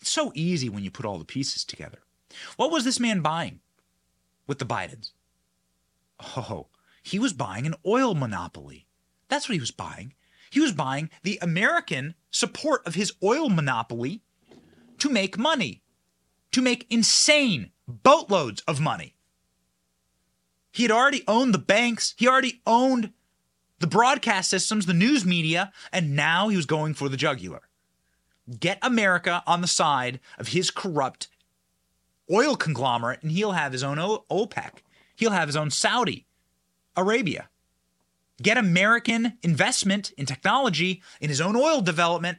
[0.00, 1.98] It's so easy when you put all the pieces together.
[2.56, 3.60] What was this man buying
[4.46, 5.12] with the Bidens?
[6.36, 6.66] Oh,
[7.02, 8.86] he was buying an oil monopoly.
[9.28, 10.14] That's what he was buying.
[10.50, 14.22] He was buying the American support of his oil monopoly
[14.98, 15.82] to make money,
[16.52, 19.14] to make insane boatloads of money.
[20.72, 23.12] He had already owned the banks, he already owned
[23.78, 27.62] the broadcast systems, the news media, and now he was going for the jugular.
[28.58, 31.28] Get America on the side of his corrupt
[32.30, 34.70] oil conglomerate, and he'll have his own OPEC.
[35.16, 36.26] He'll have his own Saudi
[36.96, 37.48] Arabia.
[38.42, 42.38] Get American investment in technology, in his own oil development.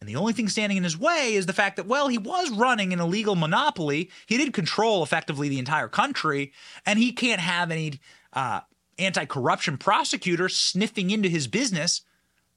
[0.00, 2.50] And the only thing standing in his way is the fact that, well, he was
[2.50, 4.10] running an illegal monopoly.
[4.26, 6.52] He did control effectively the entire country,
[6.86, 8.00] and he can't have any
[8.32, 8.60] uh,
[9.00, 12.02] anti corruption prosecutor sniffing into his business,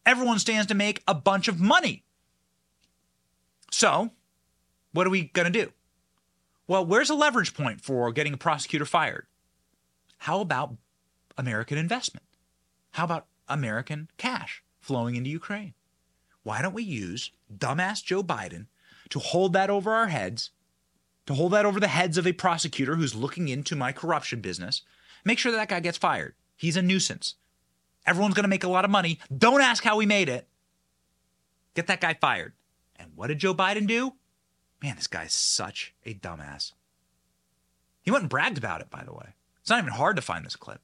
[0.05, 2.03] everyone stands to make a bunch of money.
[3.71, 4.11] So,
[4.91, 5.71] what are we going to do?
[6.67, 9.25] Well, where's a leverage point for getting a prosecutor fired?
[10.19, 10.75] How about
[11.37, 12.25] American investment?
[12.91, 15.73] How about American cash flowing into Ukraine?
[16.43, 18.67] Why don't we use dumbass Joe Biden
[19.09, 20.51] to hold that over our heads,
[21.25, 24.81] to hold that over the heads of a prosecutor who's looking into my corruption business,
[25.25, 26.35] Make sure that, that guy gets fired.
[26.55, 27.35] He's a nuisance.
[28.05, 29.19] Everyone's going to make a lot of money.
[29.35, 30.47] Don't ask how we made it.
[31.73, 32.53] Get that guy fired.
[32.97, 34.13] And what did Joe Biden do?
[34.81, 36.73] Man, this guy's such a dumbass.
[38.01, 39.35] He went and bragged about it, by the way.
[39.61, 40.81] It's not even hard to find this clip.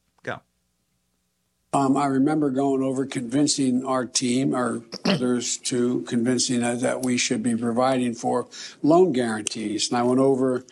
[1.72, 7.15] Um, I remember going over convincing our team, or others, to convincing us that we
[7.15, 8.47] should be providing for
[8.82, 9.89] loan guarantees.
[9.89, 10.65] And I went over,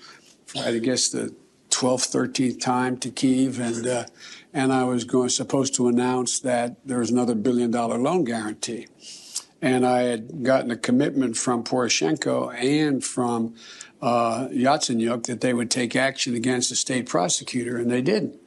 [0.60, 1.36] I guess, the
[1.70, 4.06] 12th, 13th time to Kiev, and uh,
[4.54, 8.88] and I was going supposed to announce that there was another billion dollar loan guarantee.
[9.62, 13.54] And I had gotten a commitment from Poroshenko and from
[14.02, 18.47] uh, Yatsenyuk that they would take action against the state prosecutor, and they didn't.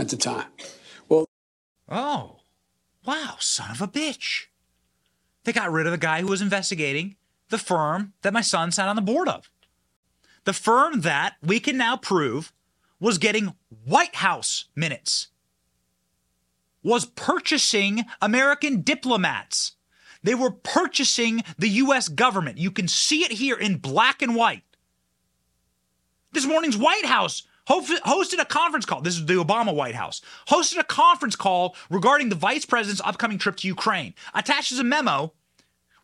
[0.00, 0.46] at the time.
[1.08, 1.26] Well,
[1.88, 2.40] oh,
[3.04, 4.46] wow, son of a bitch.
[5.44, 7.16] They got rid of the guy who was investigating
[7.50, 9.50] the firm that my son sat on the board of.
[10.44, 12.52] The firm that we can now prove
[12.98, 15.28] was getting White House minutes,
[16.82, 19.72] was purchasing American diplomats.
[20.22, 22.08] They were purchasing the U.S.
[22.08, 22.58] government.
[22.58, 24.64] You can see it here in black and white.
[26.32, 29.00] This morning's White House hosted a conference call.
[29.00, 30.20] This is the Obama White House.
[30.48, 34.14] Hosted a conference call regarding the vice president's upcoming trip to Ukraine.
[34.34, 35.32] Attaches a memo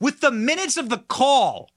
[0.00, 1.70] with the minutes of the call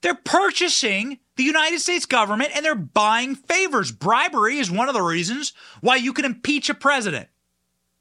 [0.00, 3.90] They're purchasing the United States government and they're buying favors.
[3.90, 7.28] Bribery is one of the reasons why you can impeach a president.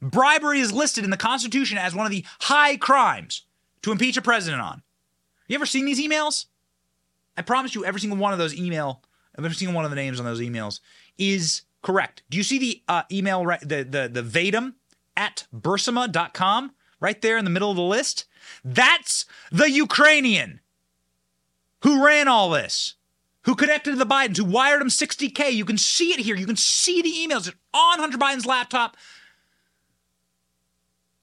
[0.02, 3.44] Bribery is listed in the Constitution as one of the high crimes
[3.82, 4.84] to impeach a president on.
[5.48, 6.46] You ever seen these emails?
[7.38, 9.04] I promise you, every single one of those email,
[9.38, 10.80] every single one of the names on those emails
[11.18, 12.24] is correct.
[12.30, 14.74] Do you see the uh, email, right, the, the, the Vadim
[15.16, 18.26] at Burisma.com right there in the middle of the list?
[18.66, 20.62] That's the Ukrainian
[21.84, 22.96] who ran all this,
[23.44, 25.54] who connected to the Bidens, who wired them 60K.
[25.54, 26.36] You can see it here.
[26.36, 28.98] You can see the emails on Hunter Biden's laptop.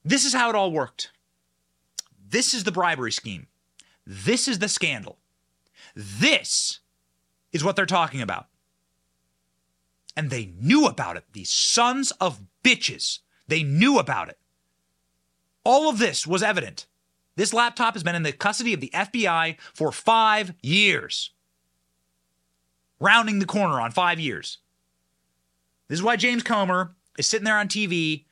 [0.05, 1.11] This is how it all worked.
[2.29, 3.49] This is the bribery scheme.
[4.07, 5.19] This is the scandal.
[5.95, 6.81] This
[7.53, 8.47] is what they're talking about.
[10.17, 11.25] And they knew about it.
[11.33, 13.21] These sons of bitches.
[13.49, 14.39] They knew about it.
[15.65, 16.87] All of this was evident.
[17.37, 21.31] This laptop has been in the custody of the FBI for five years.
[23.01, 24.59] Rounding the corner on five years.
[25.89, 28.25] This is why James Comer is sitting there on TV,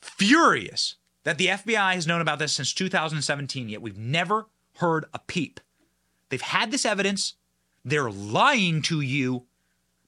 [0.00, 4.46] furious that the FBI has known about this since 2017, yet we've never
[4.76, 5.60] heard a peep.
[6.32, 7.34] They've had this evidence.
[7.84, 9.44] They're lying to you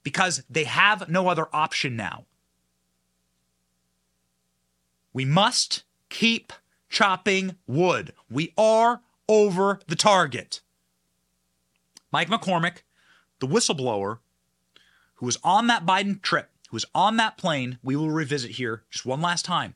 [0.02, 2.24] because they have no other option now.
[5.12, 6.54] We must keep
[6.88, 8.14] chopping wood.
[8.30, 10.62] We are over the target.
[12.10, 12.84] Mike McCormick,
[13.38, 14.20] the whistleblower
[15.16, 18.84] who was on that Biden trip, who was on that plane, we will revisit here
[18.88, 19.74] just one last time.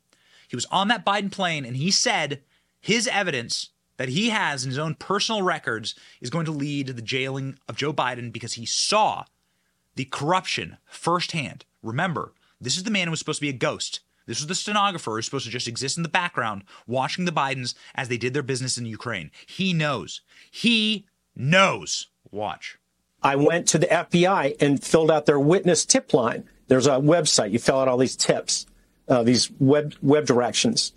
[0.49, 2.41] He was on that Biden plane and he said
[2.81, 3.69] his evidence
[3.99, 7.59] that he has in his own personal records is going to lead to the jailing
[7.69, 9.25] of Joe Biden because he saw
[9.97, 11.67] the corruption firsthand.
[11.83, 14.01] Remember, this is the man who was supposed to be a ghost.
[14.27, 17.75] This was the stenographer who's supposed to just exist in the background, watching the Bidens
[17.95, 19.31] as they did their business in Ukraine.
[19.47, 20.21] He knows.
[20.51, 22.09] He knows.
[22.31, 22.79] Watch.
[23.23, 26.45] I went to the FBI and filled out their witness tip line.
[26.69, 27.51] There's a website.
[27.51, 28.67] You fill out all these tips,
[29.09, 30.93] uh, these web web directions.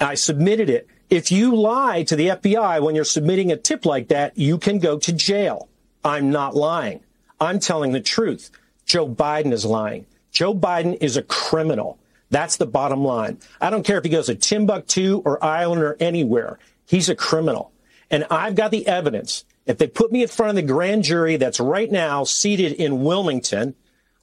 [0.00, 0.88] I submitted it.
[1.10, 4.78] If you lie to the FBI when you're submitting a tip like that, you can
[4.78, 5.68] go to jail.
[6.04, 7.00] I'm not lying.
[7.40, 8.50] I'm telling the truth.
[8.84, 10.06] Joe Biden is lying.
[10.32, 11.98] Joe Biden is a criminal.
[12.30, 13.38] That's the bottom line.
[13.60, 16.58] I don't care if he goes to Timbuktu or Ireland or anywhere.
[16.86, 17.72] He's a criminal.
[18.10, 19.44] And I've got the evidence.
[19.66, 23.02] If they put me in front of the grand jury that's right now seated in
[23.02, 23.74] Wilmington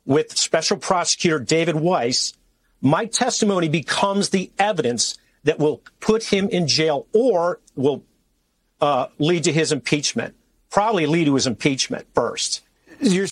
[0.06, 2.34] with special prosecutor David Weiss,
[2.82, 8.04] my testimony becomes the evidence that will put him in jail or will
[8.82, 10.36] uh, lead to his impeachment.
[10.70, 12.62] Probably lead to his impeachment first.
[13.00, 13.30] You're-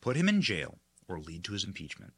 [0.00, 2.12] put him in jail or lead to his impeachment.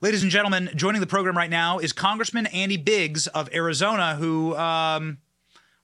[0.00, 4.56] Ladies and gentlemen, joining the program right now is Congressman Andy Biggs of Arizona, who
[4.56, 5.18] um,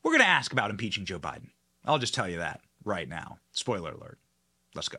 [0.02, 1.50] we're going to ask about impeaching Joe Biden.
[1.84, 3.38] I'll just tell you that right now.
[3.52, 4.18] Spoiler alert.
[4.74, 4.98] Let's go.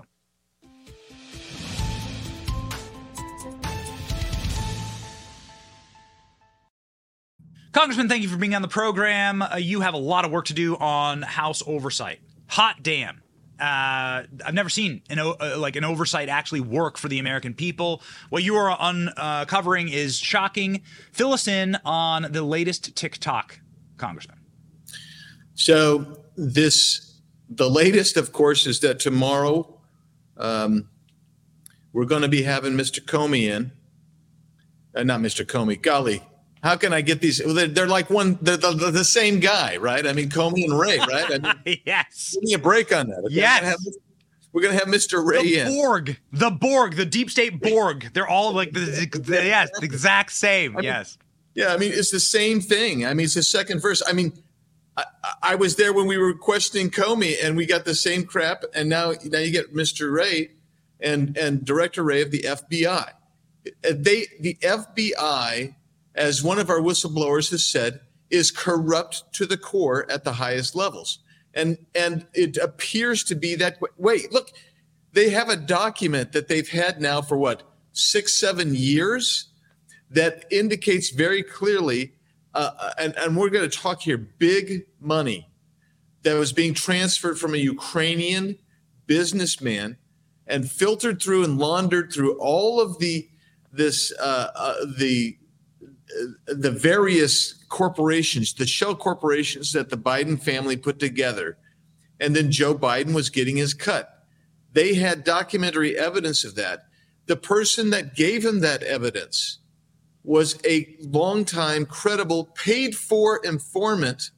[7.74, 9.42] Congressman, thank you for being on the program.
[9.42, 12.20] Uh, you have a lot of work to do on House oversight.
[12.50, 13.24] Hot damn.
[13.60, 18.04] Uh, I've never seen an uh, like an oversight actually work for the American people.
[18.30, 20.84] What you are uncovering is shocking.
[21.14, 23.60] Fill us in on the latest TikTok,
[23.98, 24.38] Congressman.
[25.56, 29.80] So this, the latest, of course, is that tomorrow
[30.38, 30.90] um,
[31.92, 33.00] we're going to be having Mr.
[33.00, 33.72] Comey in,
[34.96, 35.44] uh, not Mr.
[35.46, 35.82] Comey.
[35.82, 36.22] Golly,
[36.64, 37.42] how can I get these?
[37.46, 40.08] They're, they're like one, they're the, the, the, same guy, right?
[40.08, 41.44] I mean, Comey and Wray, right?
[41.44, 42.32] I mean, yes.
[42.34, 43.20] Give me a break on that.
[43.26, 43.36] Okay?
[43.36, 43.76] Yes.
[44.54, 45.26] We're gonna have Mr.
[45.26, 45.68] Wray the in.
[45.68, 48.12] Borg, the Borg, the deep state Borg.
[48.14, 50.78] They're all like the, the, the yes, the exact same.
[50.78, 51.18] I mean, yes.
[51.56, 53.06] Yeah, I mean it's the same thing.
[53.06, 54.04] I mean it's the second verse.
[54.08, 54.32] I mean,
[54.96, 55.06] I,
[55.42, 58.64] I, was there when we were questioning Comey, and we got the same crap.
[58.76, 60.14] And now, now you get Mr.
[60.14, 60.52] Wray,
[61.00, 63.10] and and Director Wray of the FBI.
[63.82, 65.74] They the FBI,
[66.16, 70.76] as one of our whistleblowers has said, is corrupt to the core at the highest
[70.76, 71.20] levels
[71.54, 73.90] and and it appears to be that way.
[73.98, 74.52] Wait, look,
[75.14, 79.50] they have a document that they've had now for what six, seven years
[80.10, 82.14] that indicates very clearly,
[82.54, 85.48] uh, uh and and we're going to talk here big money
[86.24, 88.58] that was being transferred from a Ukrainian
[89.06, 89.98] businessman
[90.48, 93.30] and filtered through and laundered through all of the
[93.72, 95.38] this uh, uh, the
[96.46, 101.58] the various corporations, the shell corporations that the Biden family put together,
[102.20, 104.26] and then Joe Biden was getting his cut.
[104.72, 106.86] They had documentary evidence of that.
[107.26, 109.60] The person that gave him that evidence
[110.24, 114.32] was a longtime, credible, paid for informant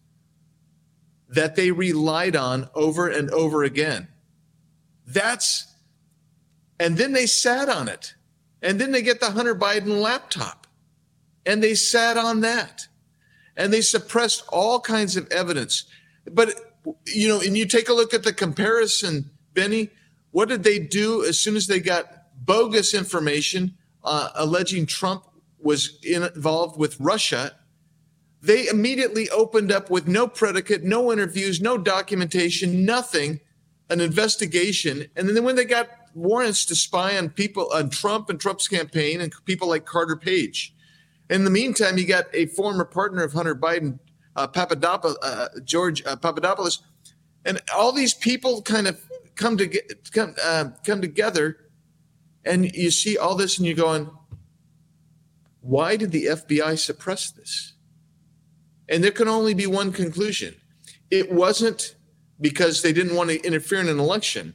[1.30, 4.08] that they relied on over and over again.
[5.06, 5.68] That's,
[6.80, 8.16] and then they sat on it.
[8.62, 10.65] And then they get the Hunter Biden laptop
[11.46, 12.88] and they sat on that
[13.56, 15.86] and they suppressed all kinds of evidence.
[16.30, 16.54] But,
[17.06, 19.90] you know, and you take a look at the comparison, Benny,
[20.32, 22.06] what did they do as soon as they got
[22.44, 25.26] bogus information uh, alleging Trump
[25.60, 27.54] was involved with Russia?
[28.42, 33.40] They immediately opened up with no predicate, no interviews, no documentation, nothing,
[33.90, 35.06] an investigation.
[35.16, 39.22] And then when they got warrants to spy on people, on Trump and Trump's campaign
[39.22, 40.76] and people like Carter Page,
[41.30, 44.00] in the meantime, you got a former partner of Hunter Biden,
[44.36, 46.82] uh, Papadopoulos, uh, George uh, Papadopoulos,
[47.44, 49.00] and all these people kind of
[49.36, 51.58] come to get, come uh, come together,
[52.44, 54.10] and you see all this, and you're going,
[55.62, 57.74] why did the FBI suppress this?
[58.88, 60.56] And there can only be one conclusion:
[61.10, 61.96] it wasn't
[62.40, 64.54] because they didn't want to interfere in an election,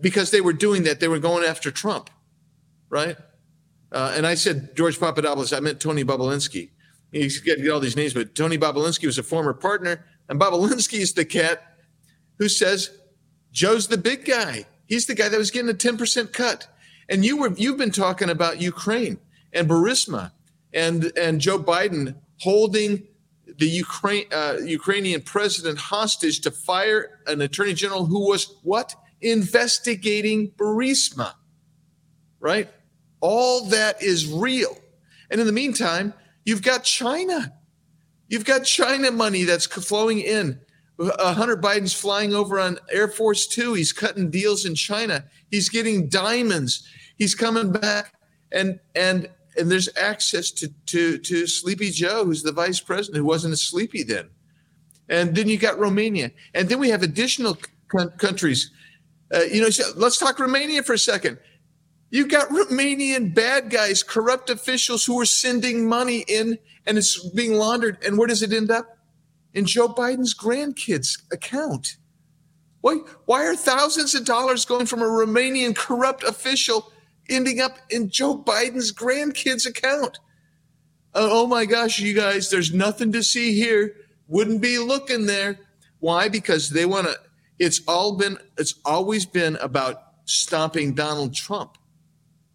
[0.00, 2.08] because they were doing that, they were going after Trump,
[2.88, 3.18] right?
[3.90, 5.52] Uh, and I said George Papadopoulos.
[5.52, 6.70] I meant Tony Bobulinski.
[7.10, 10.38] He's got to get all these names, but Tony Bobulinski was a former partner, and
[10.38, 11.62] Bobulinski is the cat
[12.38, 12.90] who says
[13.50, 14.66] Joe's the big guy.
[14.86, 16.68] He's the guy that was getting a ten percent cut.
[17.08, 19.18] And you were you've been talking about Ukraine
[19.52, 20.32] and Burisma
[20.72, 23.06] and and Joe Biden holding
[23.58, 30.50] the Ukraine uh, Ukrainian president hostage to fire an attorney general who was what investigating
[30.50, 31.32] Burisma,
[32.40, 32.68] right?
[33.20, 34.76] All that is real.
[35.30, 36.14] And in the meantime,
[36.44, 37.52] you've got China.
[38.28, 40.60] You've got China money that's flowing in.
[41.00, 43.74] Hunter Biden's flying over on Air Force Two.
[43.74, 45.24] He's cutting deals in China.
[45.50, 46.86] He's getting diamonds.
[47.16, 48.14] He's coming back,
[48.52, 53.24] and and and there's access to to to Sleepy Joe, who's the vice president, who
[53.24, 54.28] wasn't a sleepy then.
[55.08, 58.70] And then you got Romania, and then we have additional c- countries.
[59.32, 61.38] Uh, you know, let's talk Romania for a second.
[62.10, 67.54] You've got Romanian bad guys, corrupt officials who are sending money in and it's being
[67.54, 67.98] laundered.
[68.04, 68.98] And where does it end up?
[69.52, 71.96] In Joe Biden's grandkids' account.
[72.80, 76.92] Why, why are thousands of dollars going from a Romanian corrupt official
[77.28, 80.18] ending up in Joe Biden's grandkids' account?
[81.14, 83.96] Uh, oh my gosh, you guys, there's nothing to see here.
[84.28, 85.58] Wouldn't be looking there.
[86.00, 86.28] Why?
[86.28, 87.16] Because they want to,
[87.58, 91.77] it's all been, it's always been about stopping Donald Trump.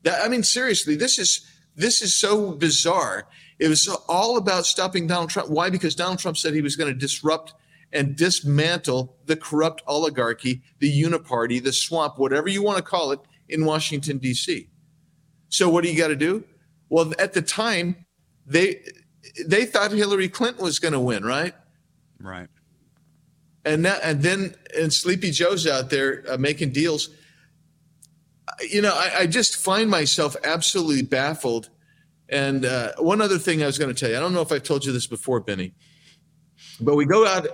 [0.03, 1.45] That, I mean, seriously, this is
[1.75, 3.27] this is so bizarre.
[3.59, 5.49] It was all about stopping Donald Trump.
[5.49, 5.69] Why?
[5.69, 7.53] Because Donald Trump said he was going to disrupt
[7.91, 13.19] and dismantle the corrupt oligarchy, the uniparty, the swamp, whatever you want to call it,
[13.47, 14.67] in Washington D.C.
[15.49, 16.43] So what do you got to do?
[16.89, 18.05] Well, at the time,
[18.45, 18.81] they
[19.45, 21.53] they thought Hillary Clinton was going to win, right?
[22.19, 22.49] Right.
[23.65, 27.09] And now, and then, and Sleepy Joe's out there uh, making deals
[28.61, 31.69] you know, I, I, just find myself absolutely baffled.
[32.29, 34.51] And uh, one other thing I was going to tell you, I don't know if
[34.51, 35.73] I've told you this before, Benny,
[36.79, 37.47] but we go out,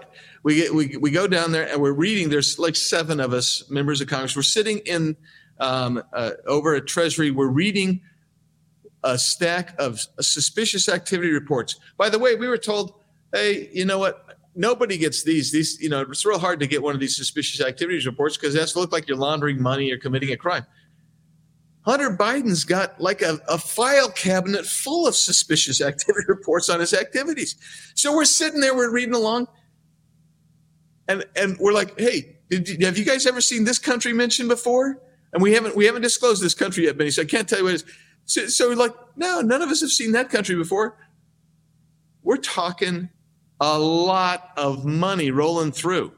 [0.44, 2.30] we get, we, we go down there and we're reading.
[2.30, 4.36] There's like seven of us, members of Congress.
[4.36, 5.18] We're sitting in
[5.60, 7.32] um, uh, over at Treasury.
[7.32, 8.02] We're reading
[9.04, 11.80] a stack of suspicious activity reports.
[11.98, 12.94] By the way, we were told,
[13.34, 14.38] hey, you know what?
[14.56, 15.52] Nobody gets these.
[15.52, 18.56] These, you know, it's real hard to get one of these suspicious activities reports because
[18.56, 20.66] it has to look like you're laundering money or committing a crime.
[21.90, 26.94] Hunter Biden's got like a, a file cabinet full of suspicious activity reports on his
[26.94, 27.56] activities.
[27.96, 29.48] So we're sitting there, we're reading along,
[31.08, 35.02] and and we're like, hey, did, have you guys ever seen this country mentioned before?
[35.34, 37.10] And we haven't we haven't disclosed this country yet, Benny.
[37.10, 37.86] So I can't tell you what it is.
[38.26, 40.96] So, so we're like, no, none of us have seen that country before.
[42.22, 43.10] We're talking
[43.60, 46.14] a lot of money rolling through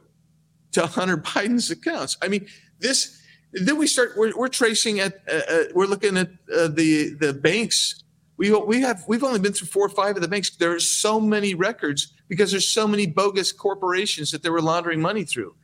[0.73, 2.17] to Hunter Biden's accounts.
[2.21, 2.47] I mean,
[2.79, 3.20] this.
[3.53, 4.13] Then we start.
[4.15, 5.21] We're, we're tracing at.
[5.29, 8.03] Uh, uh, we're looking at uh, the the banks.
[8.37, 10.55] We we have we've only been through four or five of the banks.
[10.55, 15.01] There are so many records because there's so many bogus corporations that they were laundering
[15.01, 15.55] money through.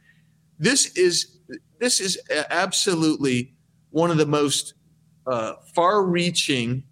[0.60, 1.38] This is
[1.80, 2.20] this is
[2.50, 3.54] absolutely
[3.92, 4.74] one of the most
[5.26, 6.84] uh, far-reaching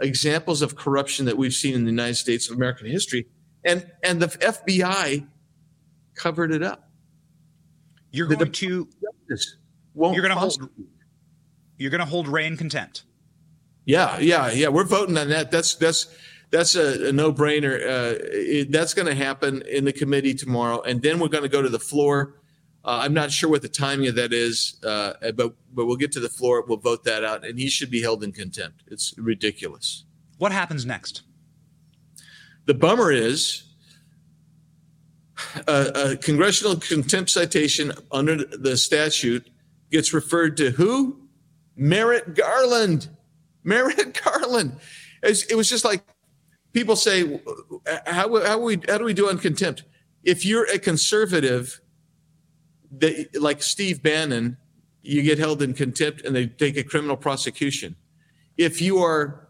[0.00, 3.26] examples of corruption that we've seen in the United States of American history,
[3.64, 5.26] and and the FBI
[6.14, 6.90] covered it up.
[8.10, 8.88] You're going to
[9.96, 10.70] you're going to hold
[11.78, 13.04] you're going to hold Wray in contempt.
[13.84, 14.68] Yeah, yeah, yeah.
[14.68, 15.50] We're voting on that.
[15.50, 16.14] That's that's
[16.50, 17.74] that's a, a no-brainer.
[17.74, 21.48] Uh, it, that's going to happen in the committee tomorrow, and then we're going to
[21.48, 22.34] go to the floor.
[22.84, 26.12] Uh, I'm not sure what the timing of that is, uh, but but we'll get
[26.12, 26.64] to the floor.
[26.66, 28.82] We'll vote that out, and he should be held in contempt.
[28.86, 30.04] It's ridiculous.
[30.38, 31.22] What happens next?
[32.66, 33.64] The bummer is
[35.66, 39.48] a, a congressional contempt citation under the statute
[39.90, 41.20] gets referred to who?
[41.76, 43.08] Merrick Garland.
[43.64, 44.78] Merrick Garland.
[45.22, 46.04] It was just like
[46.72, 47.40] people say,
[48.06, 49.84] how, how, we, how do we do on contempt?
[50.22, 51.80] If you're a conservative,
[53.38, 54.56] like Steve Bannon,
[55.02, 57.96] you get held in contempt and they take a criminal prosecution.
[58.56, 59.48] If you are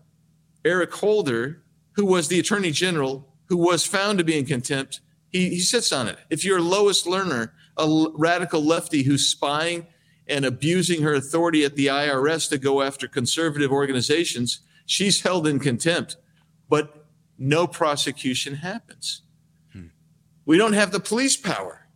[0.64, 1.62] Eric Holder,
[1.93, 5.93] who was the attorney general, who was found to be in contempt, he, he sits
[5.93, 6.18] on it.
[6.30, 9.87] If you're Lois Lerner, a radical lefty who's spying
[10.29, 15.59] and abusing her authority at the IRS to go after conservative organizations, she's held in
[15.59, 16.16] contempt.
[16.68, 17.07] But
[17.39, 19.22] no prosecution happens.
[19.72, 19.87] Hmm.
[20.45, 21.87] We don't have the police power.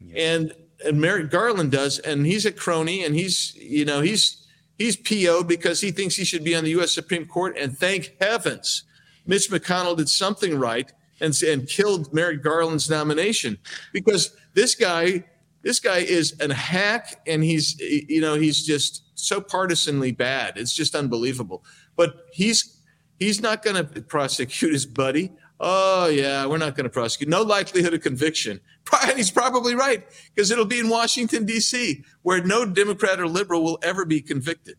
[0.00, 0.22] Yeah.
[0.22, 0.54] And
[0.84, 4.46] and Merrick Garland does, and he's a crony, and he's you know he's
[4.78, 6.92] he's PO because he thinks he should be on the U.S.
[6.92, 7.56] Supreme Court.
[7.58, 8.84] And thank heavens,
[9.26, 13.58] Mitch McConnell did something right and and killed Merrick Garland's nomination
[13.92, 15.24] because this guy
[15.62, 20.56] this guy is a hack, and he's you know he's just so partisanly bad.
[20.56, 21.64] It's just unbelievable.
[21.96, 22.80] But he's
[23.18, 25.32] he's not going to prosecute his buddy.
[25.60, 27.28] Oh yeah, we're not going to prosecute.
[27.28, 28.60] No likelihood of conviction.
[29.02, 33.62] And he's probably right because it'll be in Washington D.C., where no Democrat or liberal
[33.62, 34.76] will ever be convicted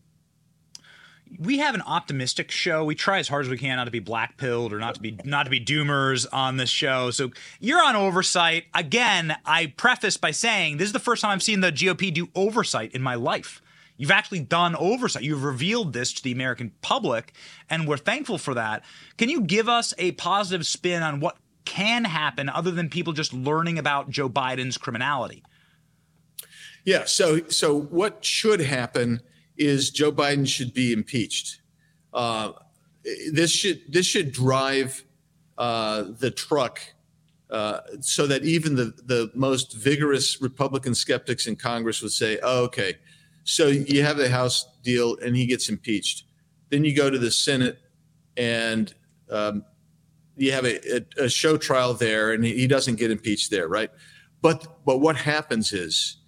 [1.40, 2.84] we have an optimistic show.
[2.84, 5.00] We try as hard as we can not to be black pilled or not to
[5.00, 7.10] be not to be doomers on this show.
[7.10, 8.66] So you're on oversight.
[8.74, 12.28] Again, I preface by saying this is the first time I've seen the GOP do
[12.34, 13.62] oversight in my life.
[13.96, 15.22] You've actually done oversight.
[15.22, 17.32] You've revealed this to the American public,
[17.70, 18.84] and we're thankful for that.
[19.16, 23.32] Can you give us a positive spin on what can happen other than people just
[23.32, 25.42] learning about Joe Biden's criminality?
[26.84, 27.04] Yeah.
[27.04, 29.20] So, so what should happen
[29.60, 31.60] is Joe Biden should be impeached.
[32.12, 32.52] Uh,
[33.32, 35.04] this should this should drive
[35.58, 36.80] uh, the truck
[37.50, 42.64] uh, so that even the the most vigorous Republican skeptics in Congress would say, oh,
[42.64, 42.94] "Okay,
[43.44, 46.24] so you have the House deal, and he gets impeached.
[46.70, 47.78] Then you go to the Senate,
[48.36, 48.92] and
[49.30, 49.64] um,
[50.36, 53.90] you have a, a, a show trial there, and he doesn't get impeached there, right?
[54.40, 56.19] But but what happens is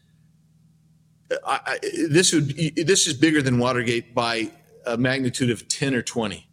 [2.09, 4.51] This would this is bigger than Watergate by
[4.87, 6.49] a magnitude of 10 or 20.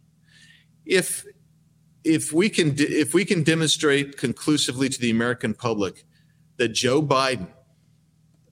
[0.86, 1.24] If
[2.04, 6.04] if we can if we can demonstrate conclusively to the American public
[6.56, 7.48] that Joe Biden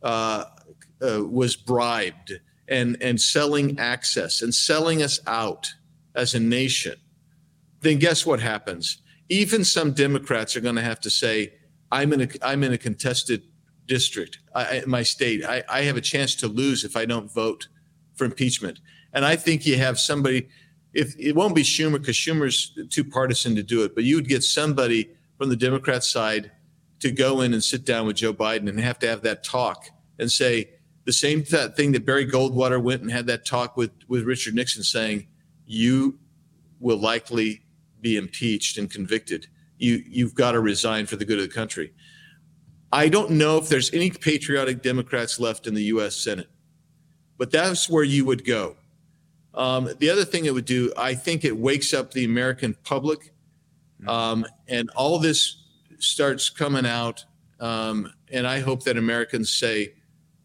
[0.03, 0.45] uh,
[1.03, 2.33] uh, was bribed
[2.69, 5.73] and and selling access and selling us out
[6.15, 6.97] as a nation,
[7.81, 9.01] then guess what happens?
[9.29, 11.55] Even some Democrats are going to have to say,
[11.91, 13.43] "I'm in a I'm in a contested
[13.87, 17.69] district, I, my state, I, I have a chance to lose if I don't vote
[18.15, 18.81] for impeachment.
[19.13, 20.49] And I think you have somebody,
[20.93, 24.29] if it won't be Schumer because Schumer's too partisan to do it, but you would
[24.29, 26.51] get somebody from the Democrat side
[27.01, 29.91] to go in and sit down with Joe Biden and have to have that talk
[30.19, 30.71] and say
[31.05, 34.55] the same th- thing that Barry Goldwater went and had that talk with, with Richard
[34.55, 35.29] Nixon saying,
[35.65, 36.19] you
[36.81, 37.63] will likely
[38.01, 39.47] be impeached and convicted.
[39.79, 41.93] You, you've got to resign for the good of the country.
[42.93, 46.17] I don't know if there's any patriotic Democrats left in the U.S.
[46.17, 46.49] Senate,
[47.37, 48.77] but that's where you would go.
[49.55, 53.33] Um, the other thing it would do, I think it wakes up the American public,
[54.07, 55.65] um, and all this
[55.99, 57.25] starts coming out.
[57.61, 59.95] Um, and I hope that Americans say,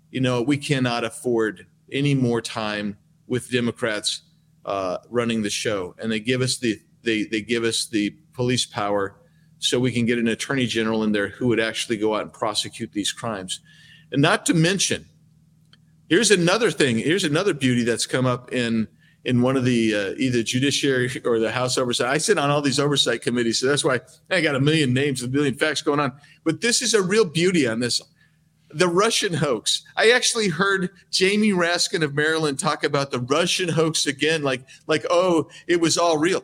[0.10, 4.22] you know, we cannot afford any more time with Democrats
[4.66, 8.66] uh, running the show, and they give us the they they give us the police
[8.66, 9.16] power
[9.64, 12.34] so we can get an attorney general in there who would actually go out and
[12.34, 13.62] prosecute these crimes.
[14.12, 15.06] And not to mention,
[16.10, 16.98] here's another thing.
[16.98, 18.88] Here's another beauty that's come up in
[19.26, 22.10] in one of the uh, either judiciary or the House oversight.
[22.10, 25.24] I sit on all these oversight committees, so that's why I got a million names,
[25.24, 26.12] a million facts going on.
[26.44, 28.02] But this is a real beauty on this.
[28.70, 29.84] The Russian hoax.
[29.96, 35.06] I actually heard Jamie Raskin of Maryland talk about the Russian hoax again, like like
[35.10, 36.44] oh, it was all real.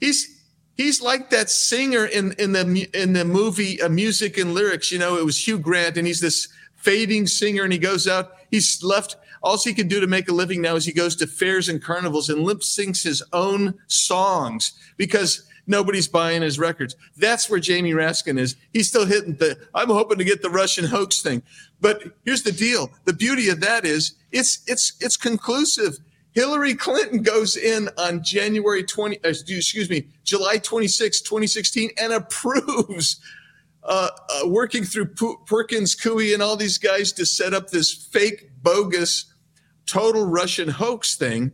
[0.00, 0.35] He's
[0.76, 4.92] he's like that singer in in the in the movie uh, Music and Lyrics.
[4.92, 8.32] You know, it was Hugh Grant, and he's this fading singer, and he goes out.
[8.50, 9.16] He's left
[9.46, 11.80] all he can do to make a living now is he goes to fairs and
[11.80, 16.96] carnivals and lip syncs his own songs because nobody's buying his records.
[17.16, 18.56] That's where Jamie Raskin is.
[18.72, 21.44] He's still hitting the, I'm hoping to get the Russian hoax thing.
[21.80, 22.90] But here's the deal.
[23.04, 25.98] The beauty of that is it's, it's, it's conclusive.
[26.36, 33.18] Hillary Clinton goes in on January 20, uh, excuse me, July 26, 2016 and approves
[33.82, 35.06] uh, uh, working through
[35.46, 39.32] Perkins Coie and all these guys to set up this fake, bogus,
[39.86, 41.52] total Russian hoax thing.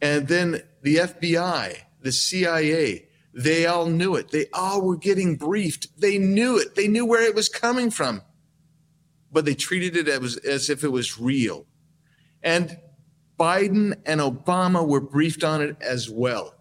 [0.00, 4.30] And then the FBI, the CIA, they all knew it.
[4.30, 6.00] They all were getting briefed.
[6.00, 6.76] They knew it.
[6.76, 8.22] They knew where it was coming from.
[9.32, 11.66] But they treated it as, as if it was real.
[12.44, 12.78] And
[13.38, 16.54] Biden and Obama were briefed on it as well.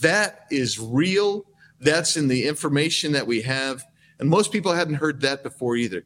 [0.00, 1.44] That is real.
[1.80, 3.84] That's in the information that we have.
[4.18, 6.04] And most people hadn't heard that before either.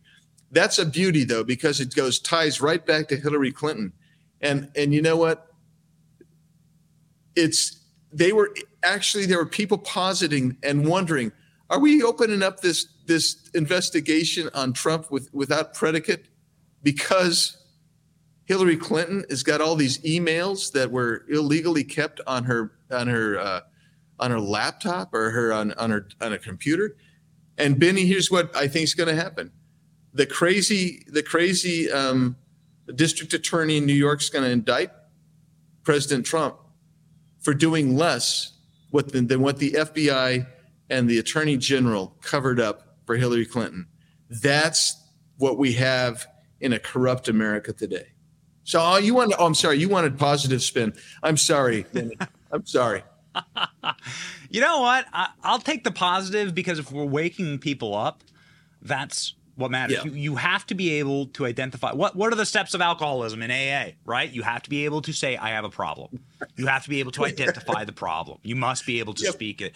[0.50, 3.92] That's a beauty though, because it goes ties right back to Hillary Clinton.
[4.40, 5.48] And and you know what?
[7.34, 7.80] It's
[8.12, 11.32] they were actually there were people positing and wondering,
[11.70, 16.26] are we opening up this this investigation on Trump with without predicate
[16.82, 17.56] because
[18.52, 23.38] Hillary Clinton has got all these emails that were illegally kept on her on her
[23.38, 23.60] uh,
[24.18, 26.94] on her laptop or her on, on her on a computer.
[27.56, 29.52] And Benny, here's what I think is going to happen:
[30.12, 32.36] the crazy the crazy um,
[32.94, 34.90] district attorney in New York is going to indict
[35.82, 36.56] President Trump
[37.40, 38.52] for doing less
[38.90, 40.46] what, than, than what the FBI
[40.90, 43.86] and the Attorney General covered up for Hillary Clinton.
[44.28, 45.02] That's
[45.38, 46.26] what we have
[46.60, 48.11] in a corrupt America today.
[48.64, 49.36] So oh, you wanted?
[49.38, 49.78] Oh, I'm sorry.
[49.78, 50.94] You wanted positive spin.
[51.22, 51.86] I'm sorry.
[51.92, 52.16] Benny.
[52.52, 53.02] I'm sorry.
[54.50, 55.06] you know what?
[55.12, 58.22] I, will take the positive because if we're waking people up,
[58.82, 59.98] that's what matters.
[59.98, 60.04] Yeah.
[60.04, 63.42] You, you have to be able to identify what what are the steps of alcoholism
[63.42, 64.30] in AA, right?
[64.30, 66.20] You have to be able to say I have a problem.
[66.56, 68.38] You have to be able to identify the problem.
[68.42, 69.32] You must be able to yep.
[69.34, 69.74] speak it.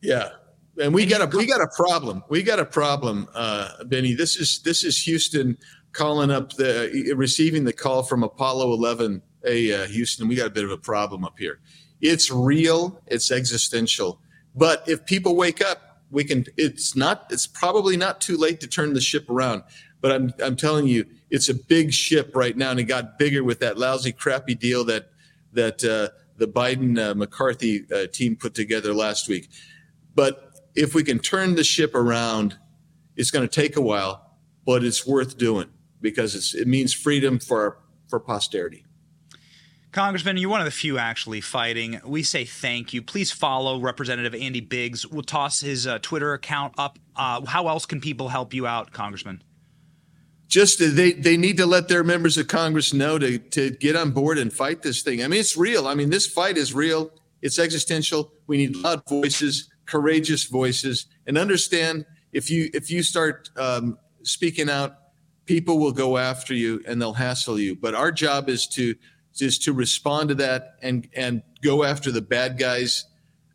[0.00, 0.30] Yeah.
[0.78, 2.22] And we and got a we got a problem.
[2.28, 4.12] We got a problem, uh, Benny.
[4.12, 5.56] This is this is Houston
[5.96, 9.22] calling up the receiving the call from Apollo 11.
[9.42, 11.60] Hey, uh, Houston, we got a bit of a problem up here.
[12.00, 14.20] It's real, it's existential.
[14.54, 18.66] But if people wake up, we can it's not it's probably not too late to
[18.66, 19.62] turn the ship around.
[20.00, 23.42] But I'm I'm telling you, it's a big ship right now, and it got bigger
[23.42, 25.10] with that lousy, crappy deal that
[25.52, 29.48] that uh, the Biden uh, McCarthy uh, team put together last week.
[30.14, 32.58] But if we can turn the ship around,
[33.16, 34.36] it's going to take a while,
[34.66, 35.68] but it's worth doing
[36.00, 37.78] because it means freedom for
[38.08, 38.84] for posterity.
[39.96, 41.98] Congressman, you're one of the few actually fighting.
[42.04, 43.00] We say thank you.
[43.00, 45.06] Please follow Representative Andy Biggs.
[45.06, 46.98] We'll toss his uh, Twitter account up.
[47.16, 49.42] Uh, how else can people help you out, Congressman?
[50.48, 53.96] Just uh, they they need to let their members of Congress know to to get
[53.96, 55.24] on board and fight this thing.
[55.24, 55.88] I mean, it's real.
[55.88, 57.10] I mean, this fight is real.
[57.40, 58.32] It's existential.
[58.46, 64.68] We need loud voices, courageous voices, and understand if you if you start um, speaking
[64.68, 64.98] out,
[65.46, 67.74] people will go after you and they'll hassle you.
[67.76, 68.94] But our job is to
[69.40, 73.04] is to respond to that and and go after the bad guys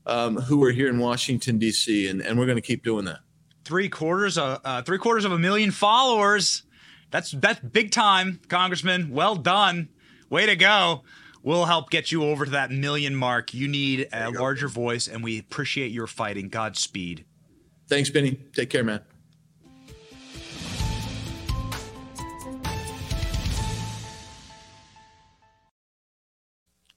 [0.06, 2.08] um, who are here in Washington D.C.
[2.08, 3.20] and and we're going to keep doing that.
[3.64, 6.64] Three quarters of uh, three quarters of a million followers.
[7.12, 9.12] That's that's big time, Congressman.
[9.12, 9.90] Well done.
[10.30, 11.04] Way to go.
[11.44, 13.54] We'll help get you over to that million mark.
[13.54, 16.50] You need a larger voice, and we appreciate your fighting.
[16.50, 17.26] Godspeed.
[17.90, 18.40] Thanks, Benny.
[18.54, 19.02] Take care, man.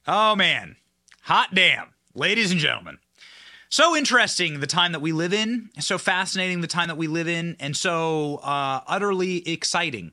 [0.07, 0.75] Oh, man.
[1.23, 1.93] Hot damn.
[2.13, 2.99] Ladies and gentlemen.
[3.69, 7.27] So interesting the time that we live in, so fascinating the time that we live
[7.27, 10.11] in, and so uh, utterly exciting.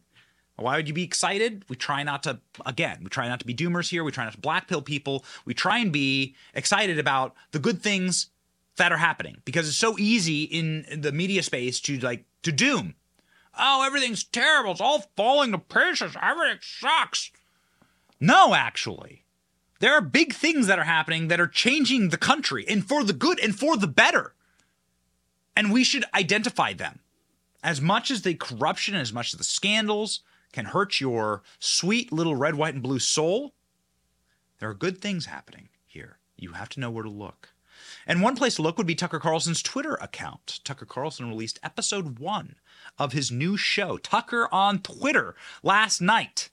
[0.56, 1.64] Why would you be excited?
[1.68, 4.04] We try not to, again, we try not to be doomers here.
[4.04, 5.24] We try not to black pill people.
[5.44, 8.28] We try and be excited about the good things
[8.76, 12.94] that are happening because it's so easy in the media space to like, to doom.
[13.58, 14.72] Oh, everything's terrible.
[14.72, 16.16] It's all falling to pieces.
[16.20, 17.30] Everything sucks.
[18.18, 19.21] No, actually.
[19.82, 23.12] There are big things that are happening that are changing the country and for the
[23.12, 24.32] good and for the better.
[25.56, 27.00] And we should identify them.
[27.64, 30.20] As much as the corruption, as much as the scandals
[30.52, 33.54] can hurt your sweet little red, white, and blue soul,
[34.60, 36.18] there are good things happening here.
[36.36, 37.48] You have to know where to look.
[38.06, 40.60] And one place to look would be Tucker Carlson's Twitter account.
[40.62, 42.54] Tucker Carlson released episode one
[43.00, 45.34] of his new show, Tucker on Twitter,
[45.64, 46.50] last night.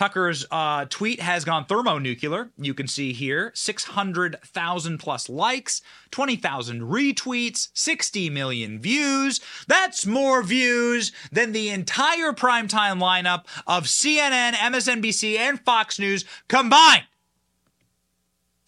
[0.00, 2.48] Tucker's uh, tweet has gone thermonuclear.
[2.56, 9.42] You can see here 600,000 plus likes, 20,000 retweets, 60 million views.
[9.68, 17.04] That's more views than the entire primetime lineup of CNN, MSNBC, and Fox News combined.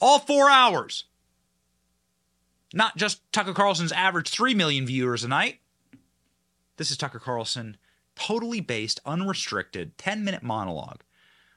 [0.03, 1.05] All four hours.
[2.75, 5.61] Not just Tucker Carlson's average 3 million viewers a night.
[6.77, 7.79] This is Tucker Carlson,
[8.17, 11.01] totally based, unrestricted, 10 minute monologue,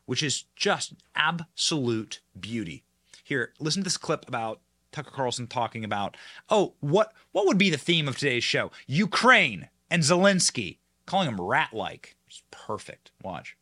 [0.06, 2.84] which is just absolute beauty.
[3.24, 4.62] Here, listen to this clip about
[4.92, 6.16] Tucker Carlson talking about,
[6.50, 8.72] oh, what what would be the theme of today's show?
[8.88, 12.16] Ukraine and Zelensky, calling him rat-like.
[12.28, 13.12] It's perfect.
[13.22, 13.58] Watch.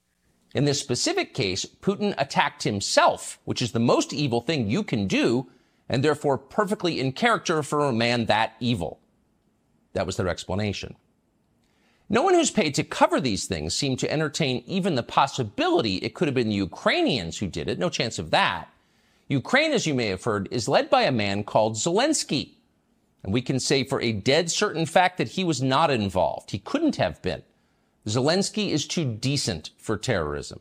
[0.54, 5.08] In this specific case, Putin attacked himself, which is the most evil thing you can
[5.08, 5.50] do,
[5.90, 9.00] and therefore perfectly in character for a man that evil.
[9.94, 10.96] That was their explanation.
[12.14, 16.14] No one who's paid to cover these things seemed to entertain even the possibility it
[16.14, 17.80] could have been the Ukrainians who did it.
[17.80, 18.70] No chance of that.
[19.30, 22.52] Ukraine, as you may have heard, is led by a man called Zelensky.
[23.24, 26.52] And we can say for a dead certain fact that he was not involved.
[26.52, 27.42] He couldn't have been.
[28.06, 30.60] Zelensky is too decent for terrorism.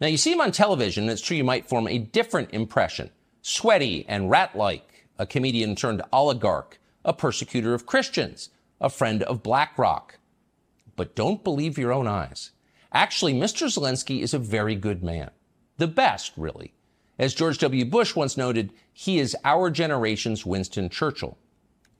[0.00, 3.10] Now, you see him on television, and it's true you might form a different impression.
[3.42, 9.42] Sweaty and rat like, a comedian turned oligarch, a persecutor of Christians, a friend of
[9.42, 10.19] BlackRock
[11.00, 12.50] but don't believe your own eyes.
[12.92, 13.68] Actually, Mr.
[13.68, 15.30] Zelensky is a very good man.
[15.78, 16.74] The best, really.
[17.18, 17.86] As George W.
[17.86, 21.38] Bush once noted, he is our generation's Winston Churchill.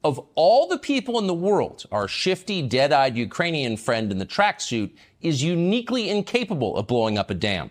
[0.05, 4.27] Of all the people in the world, our shifty, dead eyed Ukrainian friend in the
[4.27, 4.91] tracksuit
[5.23, 7.71] is uniquely incapable of blowing up a dam.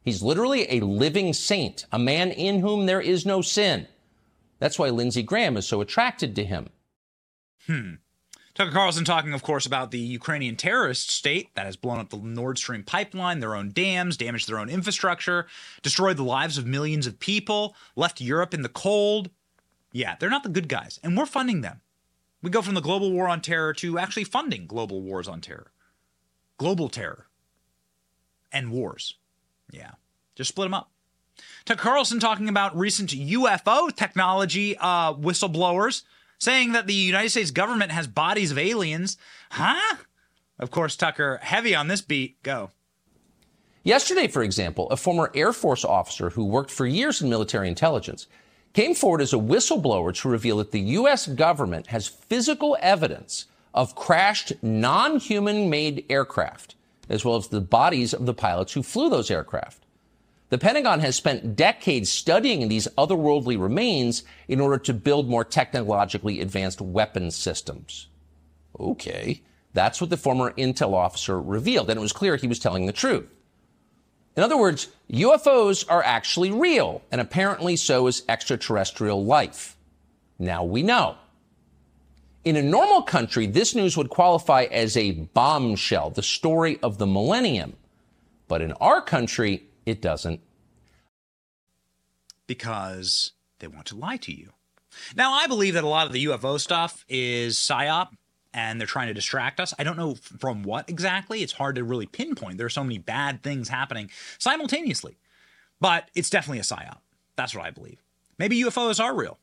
[0.00, 3.88] He's literally a living saint, a man in whom there is no sin.
[4.58, 6.70] That's why Lindsey Graham is so attracted to him.
[7.66, 7.96] Hmm.
[8.56, 12.16] Tucker Carlson talking, of course, about the Ukrainian terrorist state that has blown up the
[12.16, 15.46] Nord Stream pipeline, their own dams, damaged their own infrastructure,
[15.82, 19.28] destroyed the lives of millions of people, left Europe in the cold.
[19.92, 21.82] Yeah, they're not the good guys, and we're funding them.
[22.40, 25.70] We go from the global war on terror to actually funding global wars on terror,
[26.56, 27.26] global terror,
[28.50, 29.16] and wars.
[29.70, 29.90] Yeah,
[30.34, 30.90] just split them up.
[31.66, 36.04] Tucker Carlson talking about recent UFO technology uh, whistleblowers
[36.38, 39.16] saying that the United States government has bodies of aliens.
[39.50, 39.96] Huh?
[40.58, 42.42] Of course, Tucker, heavy on this beat.
[42.42, 42.70] Go.
[43.82, 48.26] Yesterday, for example, a former Air Force officer who worked for years in military intelligence
[48.72, 51.26] came forward as a whistleblower to reveal that the U.S.
[51.28, 56.74] government has physical evidence of crashed non human made aircraft,
[57.08, 59.85] as well as the bodies of the pilots who flew those aircraft.
[60.48, 66.40] The Pentagon has spent decades studying these otherworldly remains in order to build more technologically
[66.40, 68.06] advanced weapons systems.
[68.78, 69.42] Okay,
[69.72, 72.92] that's what the former intel officer revealed, and it was clear he was telling the
[72.92, 73.26] truth.
[74.36, 79.76] In other words, UFOs are actually real, and apparently so is extraterrestrial life.
[80.38, 81.16] Now we know.
[82.44, 87.06] In a normal country, this news would qualify as a bombshell, the story of the
[87.06, 87.72] millennium.
[88.46, 90.40] But in our country, it doesn't.
[92.46, 94.52] Because they want to lie to you.
[95.14, 98.08] Now, I believe that a lot of the UFO stuff is PSYOP
[98.52, 99.74] and they're trying to distract us.
[99.78, 101.42] I don't know from what exactly.
[101.42, 102.56] It's hard to really pinpoint.
[102.56, 105.18] There are so many bad things happening simultaneously.
[105.80, 106.98] But it's definitely a PSYOP.
[107.36, 108.02] That's what I believe.
[108.38, 109.38] Maybe UFOs are real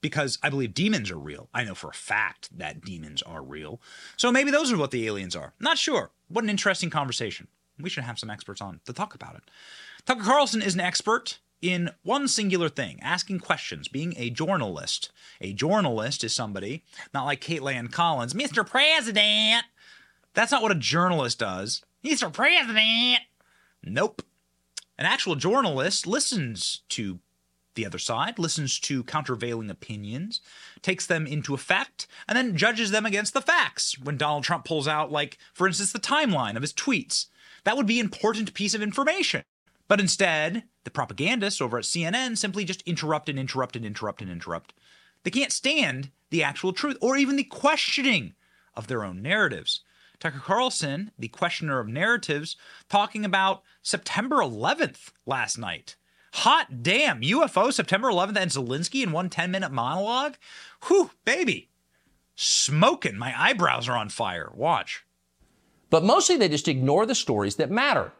[0.00, 1.48] because I believe demons are real.
[1.54, 3.80] I know for a fact that demons are real.
[4.16, 5.54] So maybe those are what the aliens are.
[5.60, 6.10] Not sure.
[6.28, 7.48] What an interesting conversation.
[7.78, 9.42] We should have some experts on to talk about it.
[10.06, 15.10] Tucker Carlson is an expert in one singular thing asking questions, being a journalist.
[15.40, 18.64] A journalist is somebody, not like Kaitlan Collins, Mr.
[18.64, 19.64] President.
[20.32, 21.82] That's not what a journalist does.
[22.04, 22.32] Mr.
[22.32, 23.22] President.
[23.82, 24.22] Nope.
[24.96, 27.18] An actual journalist listens to
[27.74, 30.40] the other side, listens to countervailing opinions,
[30.82, 33.98] takes them into effect, and then judges them against the facts.
[33.98, 37.26] When Donald Trump pulls out, like, for instance, the timeline of his tweets,
[37.64, 39.42] that would be an important piece of information.
[39.88, 44.30] But instead, the propagandists over at CNN simply just interrupt and interrupt and interrupt and
[44.30, 44.74] interrupt.
[45.22, 48.34] They can't stand the actual truth or even the questioning
[48.74, 49.80] of their own narratives.
[50.18, 52.56] Tucker Carlson, the questioner of narratives,
[52.88, 55.96] talking about September 11th last night.
[56.34, 60.36] Hot damn, UFO September 11th and Zelensky in one 10 minute monologue?
[60.86, 61.70] Whew, baby.
[62.34, 63.16] Smoking.
[63.16, 64.50] My eyebrows are on fire.
[64.54, 65.04] Watch.
[65.88, 68.12] But mostly they just ignore the stories that matter.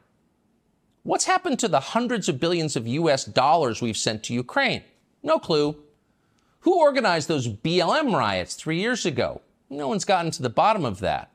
[1.06, 4.82] What's happened to the hundreds of billions of US dollars we've sent to Ukraine?
[5.22, 5.76] No clue.
[6.62, 9.40] Who organized those BLM riots three years ago?
[9.70, 11.30] No one's gotten to the bottom of that.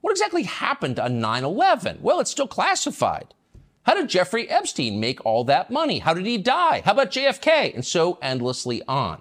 [0.00, 1.98] What exactly happened on 9 11?
[2.00, 3.34] Well, it's still classified.
[3.82, 5.98] How did Jeffrey Epstein make all that money?
[5.98, 6.80] How did he die?
[6.82, 7.74] How about JFK?
[7.74, 9.20] And so endlessly on.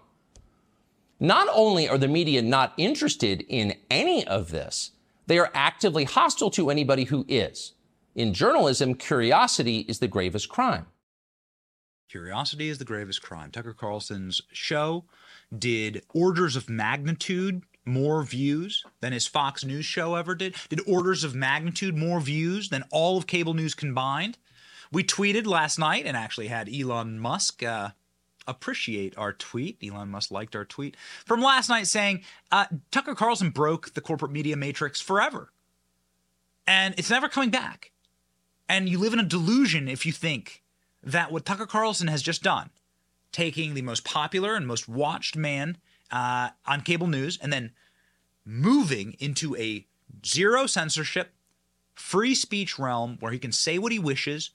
[1.20, 4.92] Not only are the media not interested in any of this,
[5.28, 7.74] they are actively hostile to anybody who is.
[8.20, 10.88] In journalism, curiosity is the gravest crime.
[12.10, 13.50] Curiosity is the gravest crime.
[13.50, 15.06] Tucker Carlson's show
[15.58, 21.24] did orders of magnitude more views than his Fox News show ever did, did orders
[21.24, 24.38] of magnitude more views than all of cable news combined.
[24.92, 27.92] We tweeted last night and actually had Elon Musk uh,
[28.46, 29.78] appreciate our tweet.
[29.82, 34.34] Elon Musk liked our tweet from last night saying uh, Tucker Carlson broke the corporate
[34.34, 35.54] media matrix forever.
[36.68, 37.94] And it's never coming back.
[38.70, 40.64] And you live in a delusion if you think
[41.02, 42.70] that what Tucker Carlson has just done,
[43.32, 45.78] taking the most popular and most watched man
[46.12, 47.72] uh, on cable news and then
[48.46, 49.88] moving into a
[50.24, 51.34] zero censorship,
[51.96, 54.52] free speech realm where he can say what he wishes.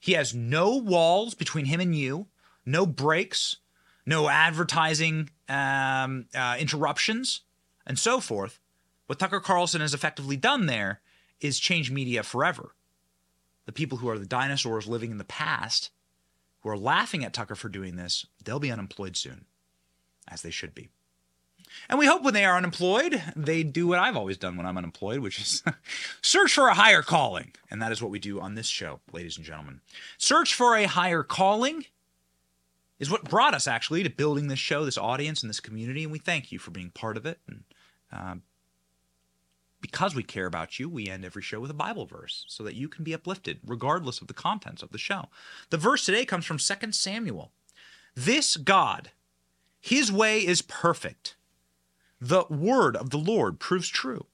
[0.00, 2.26] He has no walls between him and you,
[2.64, 3.58] no breaks,
[4.04, 7.42] no advertising um, uh, interruptions,
[7.86, 8.58] and so forth.
[9.06, 11.00] What Tucker Carlson has effectively done there
[11.40, 12.72] is change media forever.
[13.66, 15.90] The people who are the dinosaurs living in the past,
[16.60, 19.44] who are laughing at Tucker for doing this, they'll be unemployed soon,
[20.28, 20.88] as they should be.
[21.88, 24.78] And we hope when they are unemployed, they do what I've always done when I'm
[24.78, 25.62] unemployed, which is
[26.22, 27.52] search for a higher calling.
[27.70, 29.80] And that is what we do on this show, ladies and gentlemen.
[30.18, 31.84] Search for a higher calling
[32.98, 36.02] is what brought us actually to building this show, this audience, and this community.
[36.02, 37.38] And we thank you for being part of it.
[37.46, 37.64] And
[38.12, 38.36] uh,
[39.86, 42.74] because we care about you, we end every show with a Bible verse so that
[42.74, 45.26] you can be uplifted regardless of the contents of the show.
[45.70, 47.52] The verse today comes from 2 Samuel.
[48.16, 49.12] This God,
[49.80, 51.36] his way is perfect.
[52.20, 54.26] The word of the Lord proves true.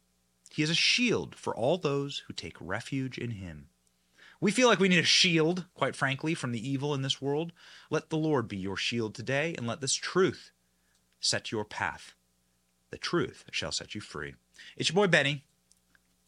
[0.50, 3.66] He is a shield for all those who take refuge in him.
[4.40, 7.52] We feel like we need a shield, quite frankly, from the evil in this world.
[7.90, 10.50] Let the Lord be your shield today, and let this truth
[11.20, 12.14] set your path.
[12.90, 14.34] The truth shall set you free.
[14.76, 15.44] It's your boy Benny.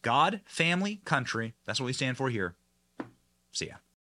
[0.03, 1.55] God, family, country.
[1.65, 2.55] That's what we stand for here.
[3.53, 3.75] See ya.